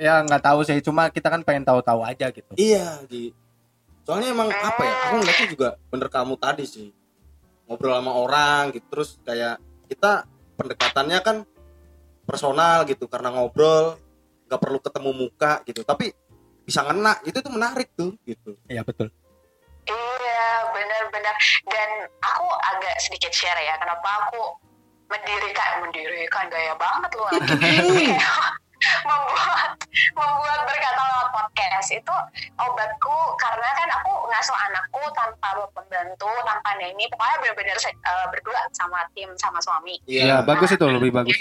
Ya 0.00 0.24
nggak 0.24 0.40
tahu 0.40 0.64
sih, 0.64 0.80
cuma 0.80 1.12
kita 1.12 1.28
kan 1.28 1.44
pengen 1.44 1.60
tahu-tahu 1.60 2.00
aja 2.00 2.32
gitu. 2.32 2.48
Iya, 2.56 3.04
Gi. 3.04 3.36
Soalnya 4.08 4.32
emang 4.32 4.48
apa 4.48 4.80
ya? 4.80 4.94
Aku 5.12 5.20
ngeliatnya 5.20 5.48
juga 5.52 5.68
bener 5.92 6.08
kamu 6.08 6.40
tadi 6.40 6.64
sih. 6.64 6.88
Ngobrol 7.70 7.94
sama 7.94 8.12
orang 8.18 8.74
gitu 8.74 8.86
terus 8.90 9.22
kayak 9.22 9.62
kita 9.86 10.26
pendekatannya 10.58 11.18
kan 11.22 11.36
personal 12.26 12.82
gitu 12.90 13.06
karena 13.06 13.30
ngobrol 13.30 13.94
nggak 14.50 14.58
perlu 14.58 14.82
ketemu 14.82 15.10
muka 15.14 15.62
gitu 15.62 15.86
tapi 15.86 16.10
bisa 16.66 16.82
ngena 16.82 17.22
gitu 17.22 17.38
tuh 17.38 17.54
menarik 17.54 17.94
tuh 17.94 18.18
gitu 18.26 18.58
Iya 18.66 18.82
betul. 18.82 19.14
Iya, 19.90 20.70
benar-benar. 20.70 21.34
Dan 21.66 21.90
aku 22.22 22.46
agak 22.46 22.94
sedikit 23.02 23.32
share 23.34 23.58
ya, 23.58 23.74
kenapa 23.80 24.08
aku 24.28 24.42
mendirikan, 25.10 25.82
mendirikan 25.82 26.46
gaya 26.46 26.74
banget 26.78 27.10
loh. 27.18 27.30
Membuat 29.04 29.70
membuat 30.16 30.60
berkata 30.64 31.02
lewat 31.04 31.28
podcast. 31.34 31.88
Itu 31.92 32.16
obatku 32.56 33.16
karena 33.36 33.68
kan 33.76 33.88
aku 34.00 34.12
ngasuh 34.30 34.56
anakku 34.70 35.02
tanpa 35.12 35.48
pembantu 35.74 36.30
tanpa 36.46 36.70
neni 36.78 37.04
pokoknya 37.10 37.36
benar-benar 37.42 37.76
eh, 37.84 38.26
berdua 38.32 38.60
sama 38.72 39.04
tim 39.12 39.30
sama 39.36 39.58
suami. 39.60 39.98
Iya 40.06 40.40
bagus 40.44 40.72
itu 40.72 40.86
lebih 40.86 41.10
bagus. 41.12 41.36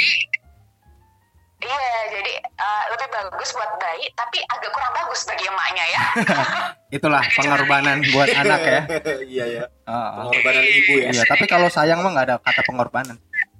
iya 1.59 2.07
jadi 2.07 2.39
eh, 2.39 2.83
lebih 2.95 3.07
bagus 3.11 3.51
buat 3.51 3.67
bayi 3.83 4.07
tapi 4.15 4.39
agak 4.47 4.71
kurang 4.71 4.95
bagus 4.95 5.27
bagi 5.27 5.43
emaknya 5.43 5.85
ya. 5.91 6.01
Itulah 6.97 7.23
pengorbanan 7.35 7.99
buat 8.15 8.31
anak 8.31 8.61
ya. 8.63 8.81
iya 9.35 9.45
ya 9.45 9.63
pengorbanan 9.85 10.63
ibu 10.63 10.93
ya. 11.03 11.09
Iya 11.11 11.23
tapi 11.27 11.45
kalau 11.51 11.67
sayang 11.67 11.99
mah 11.99 12.11
nggak 12.15 12.25
ada 12.31 12.35
kata 12.39 12.61
pengorbanan. 12.63 13.19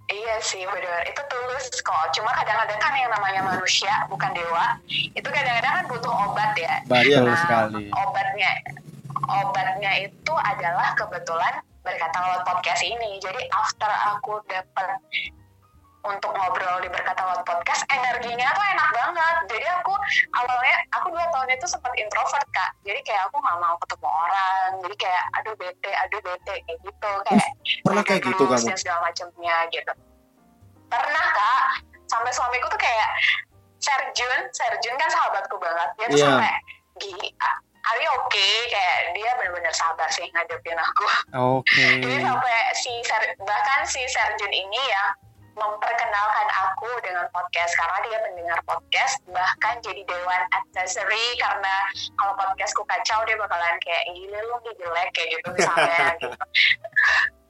Iya 0.10 0.36
sih 0.42 0.66
benar 0.66 1.06
itu 1.06 1.22
tulus 1.30 1.70
kok. 1.80 2.06
Cuma 2.18 2.34
kadang-kadang 2.34 2.80
kan 2.82 2.94
yang 2.98 3.14
namanya 3.14 3.42
manusia 3.46 3.94
bukan 4.10 4.34
dewa 4.34 4.74
itu 4.90 5.30
kadang-kadang 5.30 5.74
kan 5.82 5.86
butuh 5.86 6.14
obat 6.26 6.58
ya. 6.58 6.82
Betul 6.90 7.30
Nah, 7.30 7.38
sekali. 7.38 7.94
obatnya 7.94 8.52
obatnya 9.30 9.92
itu 10.10 10.34
adalah 10.34 10.98
kebetulan 10.98 11.62
berkata 11.86 12.18
lewat 12.26 12.42
podcast 12.42 12.82
ini. 12.82 13.22
Jadi 13.22 13.46
after 13.54 13.92
aku 14.18 14.42
dapat 14.50 14.98
untuk 16.00 16.32
ngobrol 16.32 16.80
di 16.80 16.88
berkata 16.88 17.20
lewat 17.20 17.44
podcast 17.44 17.84
energinya 17.92 18.48
tuh 18.56 18.64
enak 18.64 18.90
banget. 18.96 19.36
Jadi 19.52 19.68
aku 19.68 19.94
awalnya 20.32 20.76
aku 20.96 21.08
dua 21.12 21.26
tahun 21.36 21.50
itu 21.52 21.66
sempat 21.68 21.92
introvert 22.00 22.48
kak. 22.56 22.72
Jadi 22.88 23.00
kayak 23.04 23.28
aku 23.28 23.38
nggak 23.44 23.58
mau 23.60 23.76
ketemu 23.84 24.08
orang. 24.08 24.68
Jadi 24.80 24.96
kayak 24.96 25.24
aduh 25.36 25.56
bete 25.60 25.92
aduh 25.92 26.20
bete 26.24 26.56
kayak 26.64 26.80
gitu. 26.80 27.12
Kayak 27.28 27.50
pernah 27.84 28.04
kayak 28.08 28.22
gitu 28.24 28.44
kamu? 28.48 28.64
dan 28.64 28.78
segala 28.80 29.00
macamnya 29.04 29.56
gitu. 29.76 29.94
Pernah 30.88 31.26
kak. 31.36 31.64
Sampai 32.10 32.32
suamiku 32.34 32.66
tuh 32.72 32.82
kayak 32.82 33.10
Serjun 33.80 34.40
Serjun 34.56 34.96
kan 34.96 35.10
sahabatku 35.12 35.56
banget. 35.60 35.90
Dia 36.00 36.06
tuh 36.08 36.18
Iya. 36.20 36.26
sampai 36.32 36.54
gini 37.00 37.30
Ari 37.80 38.06
oke 38.12 38.48
kayak 38.70 39.16
dia 39.16 39.32
benar-benar 39.40 39.72
sabar 39.72 40.06
sih 40.12 40.28
ngadepin 40.36 40.76
aku. 40.76 41.06
Oke. 41.60 41.86
jadi 42.04 42.28
sampai 42.28 42.58
si 42.76 42.92
Ser- 43.08 43.40
bahkan 43.44 43.88
si 43.88 44.04
Serjun 44.08 44.52
ini 44.52 44.82
ya 44.92 45.16
memperkenalkan 45.60 46.48
aku 46.64 46.90
dengan 47.04 47.28
podcast 47.36 47.76
karena 47.76 47.98
dia 48.08 48.18
pendengar 48.24 48.60
podcast 48.64 49.20
bahkan 49.28 49.76
jadi 49.84 50.02
dewan 50.08 50.42
advisory 50.56 51.36
karena 51.36 51.76
kalau 52.16 52.34
podcastku 52.40 52.82
kacau 52.88 53.20
dia 53.28 53.36
bakalan 53.36 53.76
kayak 53.84 54.04
gila 54.16 54.40
lu 54.40 54.56
nih 54.64 54.74
jelek 54.80 55.10
kayak 55.12 55.30
gitu 55.36 55.48
misalnya 55.52 56.00
gitu. 56.24 56.38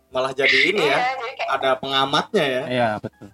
malah 0.09 0.33
jadi 0.33 0.57
ini 0.73 0.83
ya 0.89 0.97
Iya, 0.97 1.09
jadi 1.21 1.33
kayak 1.37 1.49
ada 1.61 1.69
pengamatnya 1.77 2.45
ya 2.45 2.63
Iya 2.65 2.89
betul. 2.97 3.29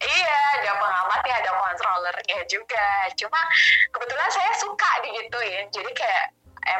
Iya, 0.00 0.38
ada 0.56 0.72
pengamatnya, 0.80 1.34
ada 1.44 1.52
kontrolernya 1.60 2.40
juga. 2.48 2.88
Cuma 3.20 3.36
kebetulan 3.92 4.30
saya 4.32 4.52
suka 4.56 4.90
digituin, 5.04 5.68
jadi 5.68 5.92
kayak 5.92 6.26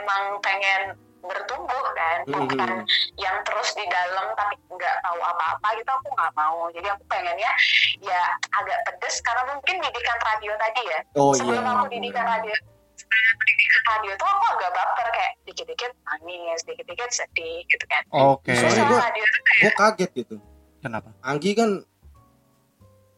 emang 0.01 0.41
pengen 0.41 0.97
bertumbuh 1.21 1.85
kan, 1.93 2.19
Mhm. 2.25 2.33
bukan 2.49 2.71
yang 3.17 3.37
terus 3.45 3.71
di 3.73 3.85
dalam 3.87 4.33
tapi 4.33 4.57
nggak 4.67 4.97
tahu 5.01 5.19
apa-apa 5.21 5.69
gitu 5.77 5.91
aku 5.91 6.09
nggak 6.11 6.33
mau. 6.33 6.69
Jadi 6.73 6.89
aku 6.89 7.03
pengennya 7.07 7.53
ya 8.01 8.23
agak 8.51 8.79
pedes 8.85 9.21
karena 9.21 9.43
mungkin 9.49 9.77
didikan 9.79 10.19
radio 10.21 10.53
tadi 10.57 10.83
ya. 10.85 11.01
oh 11.15 11.33
Sebelum 11.37 11.61
iya 11.61 11.73
aku 11.77 11.87
didikan 11.89 12.25
radio, 12.25 12.55
sebelum 12.97 13.25
aku 13.31 13.43
didikan 13.45 13.83
radio 13.87 14.13
tuh 14.17 14.29
aku 14.29 14.45
agak 14.57 14.71
baper 14.73 15.09
kayak 15.13 15.33
dikit-dikit 15.45 15.93
nangis, 16.03 16.61
dikit-dikit 16.65 17.11
sedih 17.11 17.61
gitu 17.67 17.85
kan. 17.87 18.03
Oke. 18.11 18.53
Terus 18.53 18.73
Soalnya 18.73 19.13
kayak 19.13 19.61
gue 19.61 19.73
kaget 19.77 20.11
gitu 20.25 20.37
Kenapa? 20.81 21.13
Anggi 21.21 21.53
kan 21.53 21.85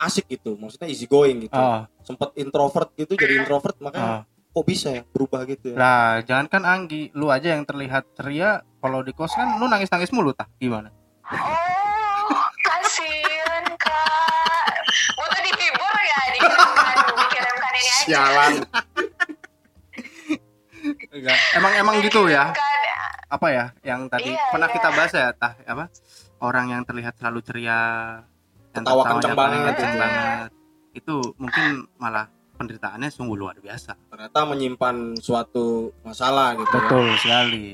asik 0.02 0.26
gitu 0.26 0.58
maksudnya 0.58 0.90
easy 0.90 1.06
going 1.06 1.46
gitu 1.46 1.54
Oh, 1.54 1.86
sempet 2.02 2.34
introvert 2.34 2.90
gitu 2.98 3.14
jadi 3.14 3.38
introvert 3.38 3.78
oh. 3.78 4.26
Kok 4.52 4.64
bisa 4.64 4.88
ya 4.92 5.02
berubah 5.08 5.48
gitu 5.48 5.72
ya 5.72 5.76
Lah, 5.76 6.20
jangan 6.22 6.46
kan 6.46 6.62
Anggi, 6.62 7.08
lu 7.12 7.28
aja 7.28 7.56
yang 7.56 7.64
terlihat 7.64 8.04
ceria. 8.12 8.60
Kalau 8.78 9.00
di 9.00 9.10
kos 9.10 9.32
kan 9.32 9.56
lu 9.56 9.64
nangis-nangis 9.64 10.12
mulu 10.12 10.32
tah. 10.32 10.44
Gimana? 10.58 10.92
Oh, 11.24 12.44
kasihan 12.60 13.64
kak. 13.74 14.74
Butuh 15.16 15.40
dihibur 15.40 15.96
ya, 15.98 16.20
dikirimkan, 16.30 16.94
dikirimkan 17.16 17.72
ini 17.72 17.88
aja. 17.88 18.04
sialan 18.04 18.52
Enggak. 21.12 21.38
Emang 21.54 21.72
emang 21.78 21.96
gitu 22.02 22.26
ya? 22.26 22.50
Apa 23.30 23.46
ya? 23.48 23.64
Yang 23.80 24.00
tadi 24.10 24.30
Iya, 24.34 24.44
pernah 24.50 24.68
iya. 24.68 24.74
kita 24.76 24.88
bahas 24.92 25.12
ya, 25.14 25.26
tah 25.32 25.52
apa? 25.64 25.84
Orang 26.42 26.68
yang 26.68 26.82
terlihat 26.82 27.14
selalu 27.16 27.40
ceria, 27.40 27.80
Ketawa 28.74 29.02
kenceng 29.06 29.32
banget. 29.32 29.72
kenceng 29.72 29.94
banget. 29.94 30.50
Itu 30.92 31.16
mungkin 31.38 31.86
malah 31.96 32.26
penderitaannya 32.62 33.10
sungguh 33.10 33.34
luar 33.34 33.58
biasa. 33.58 33.98
ternyata 34.06 34.38
menyimpan 34.46 35.18
suatu 35.18 35.90
masalah 36.06 36.54
gitu 36.54 36.70
ya. 36.70 36.78
Betul 36.78 37.06
sekali. 37.18 37.66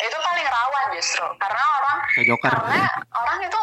Itu 0.00 0.16
paling 0.20 0.46
rawan 0.48 0.86
justru, 0.96 1.26
karena 1.36 1.62
orang 1.80 1.98
Kayak 2.16 2.26
Joker. 2.32 2.52
karena 2.52 2.80
orang 3.12 3.38
itu 3.44 3.60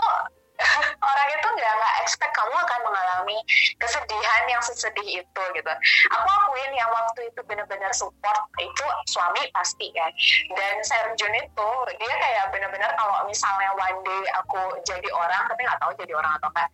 orang 1.09 1.27
itu 1.33 1.47
nggak 1.57 1.73
nggak 1.73 1.95
expect 2.05 2.33
kamu 2.37 2.53
akan 2.53 2.79
mengalami 2.85 3.37
kesedihan 3.81 4.41
yang 4.45 4.61
sesedih 4.61 5.25
itu 5.25 5.43
gitu. 5.57 5.71
Aku 6.13 6.27
akuin 6.29 6.71
yang 6.77 6.89
waktu 6.93 7.33
itu 7.33 7.41
benar-benar 7.49 7.89
support 7.97 8.45
itu 8.61 8.85
suami 9.09 9.41
pasti 9.57 9.89
kan. 9.97 10.13
Dan 10.53 10.85
Serjun 10.85 11.33
itu 11.33 11.69
dia 11.97 12.13
kayak 12.13 12.53
benar-benar 12.53 12.93
kalau 12.93 13.25
misalnya 13.25 13.73
one 13.73 13.99
day 14.05 14.21
aku 14.37 14.61
jadi 14.85 15.09
orang 15.17 15.49
tapi 15.49 15.65
nggak 15.65 15.81
tahu 15.81 15.91
jadi 15.97 16.13
orang 16.13 16.33
atau 16.37 16.49
enggak. 16.53 16.69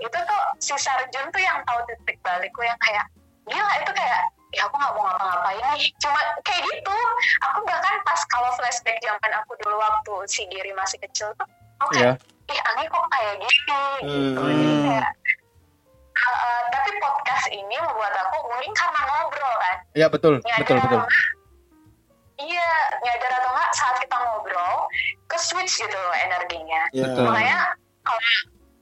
Itu 0.00 0.16
tuh 0.16 0.42
si 0.58 0.72
Serjun 0.74 1.28
tuh 1.28 1.40
yang 1.40 1.60
tahu 1.64 1.78
titik 1.86 2.16
balikku 2.20 2.60
yang 2.60 2.76
kayak 2.80 3.04
gila 3.44 3.72
itu 3.78 3.92
kayak 3.92 4.20
ya 4.50 4.66
aku 4.66 4.74
nggak 4.74 4.92
mau 4.94 5.06
ngapa-ngapain 5.06 5.62
nih 5.78 5.86
cuma 6.02 6.18
kayak 6.42 6.62
gitu 6.66 6.96
aku 7.40 7.58
bahkan 7.62 7.94
pas 8.02 8.18
kalau 8.26 8.50
flashback 8.58 8.98
zaman 8.98 9.30
aku 9.38 9.54
dulu 9.62 9.78
waktu 9.78 10.14
si 10.26 10.42
Giri 10.50 10.74
masih 10.74 10.98
kecil 10.98 11.30
tuh 11.38 11.46
aku 11.78 11.94
Iya. 11.94 12.18
kayak 12.18 12.50
ih 12.50 12.60
Anggi 12.66 12.84
kok 12.90 13.04
kayak 13.14 13.34
gini 13.38 13.46
gitu 13.54 13.80
Hmm. 14.02 14.34
jadi 14.34 14.74
kayak 14.90 15.10
uh, 16.18 16.30
uh, 16.34 16.60
tapi 16.74 16.90
podcast 16.98 17.46
ini 17.48 17.76
membuat 17.78 18.10
aku 18.26 18.36
mungkin 18.50 18.72
karena 18.74 19.00
ngobrol 19.06 19.54
kan 19.54 19.76
Iya 19.94 20.06
betul, 20.10 20.32
nyadar 20.42 20.62
betul 20.66 20.76
betul. 20.82 21.00
iya 22.42 22.68
nyadar 23.06 23.30
atau 23.38 23.50
enggak 23.54 23.70
saat 23.70 23.96
kita 24.02 24.16
ngobrol 24.18 24.74
ke 25.26 25.36
switch 25.38 25.74
gitu 25.78 25.94
loh 25.94 26.14
energinya 26.18 26.82
ya 26.90 27.06
Betul. 27.06 27.24
makanya 27.30 27.58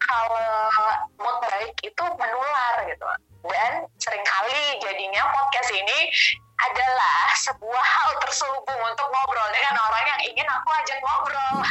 kalau 0.01 0.49
baik 1.59 1.75
itu 1.83 2.05
menular 2.15 2.75
gitu. 2.87 3.07
Dan 3.43 3.73
sering 3.99 4.23
kali 4.23 4.79
jadinya 4.79 5.27
podcast 5.35 5.71
ini 5.75 5.99
adalah 6.59 7.35
sebuah 7.35 7.83
hal 7.83 8.11
terselubung 8.23 8.81
untuk 8.87 9.07
ngobrol 9.11 9.49
dengan 9.51 9.75
orang 9.75 10.05
yang 10.07 10.21
ingin 10.31 10.47
aku 10.47 10.69
ajak 10.71 10.99
ngobrol. 11.03 11.55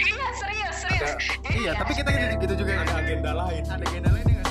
Iya 0.00 0.26
serius 0.32 0.76
serius. 0.80 1.12
Jadi 1.44 1.60
Iya, 1.60 1.76
ya, 1.76 1.80
tapi 1.84 1.92
kita 1.92 2.08
gitu, 2.08 2.34
gitu 2.40 2.54
juga 2.64 2.72
ada 2.88 2.94
agenda 3.04 3.30
lain. 3.36 3.62
Ada 3.68 3.84
agenda 3.84 4.10
lain 4.16 4.26
kan? 4.32 4.46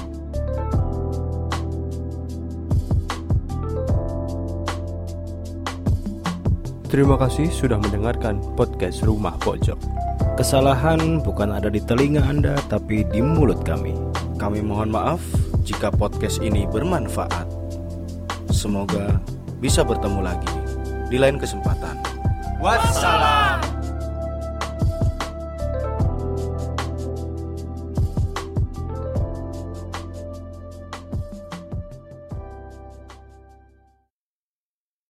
Terima 6.86 7.15
kasih 7.17 7.49
sudah 7.49 7.82
mendengarkan 7.82 8.38
podcast 8.53 9.01
Rumah 9.01 9.41
Pojok. 9.41 9.82
Kesalahan 10.38 11.17
bukan 11.26 11.50
ada 11.50 11.65
di 11.65 11.82
telinga 11.82 12.21
Anda, 12.21 12.54
tapi 12.69 13.02
di 13.10 13.26
mulut 13.26 13.65
kami. 13.65 13.97
Kami 14.38 14.62
mohon 14.62 14.93
maaf 14.93 15.17
jika 15.65 15.89
podcast 15.89 16.45
ini 16.45 16.69
bermanfaat. 16.69 17.50
Semoga 18.54 19.17
bisa 19.58 19.82
bertemu 19.82 20.21
lagi 20.21 20.54
di 21.10 21.17
lain 21.17 21.41
kesempatan. 21.41 21.97
Wassalam. 22.62 23.47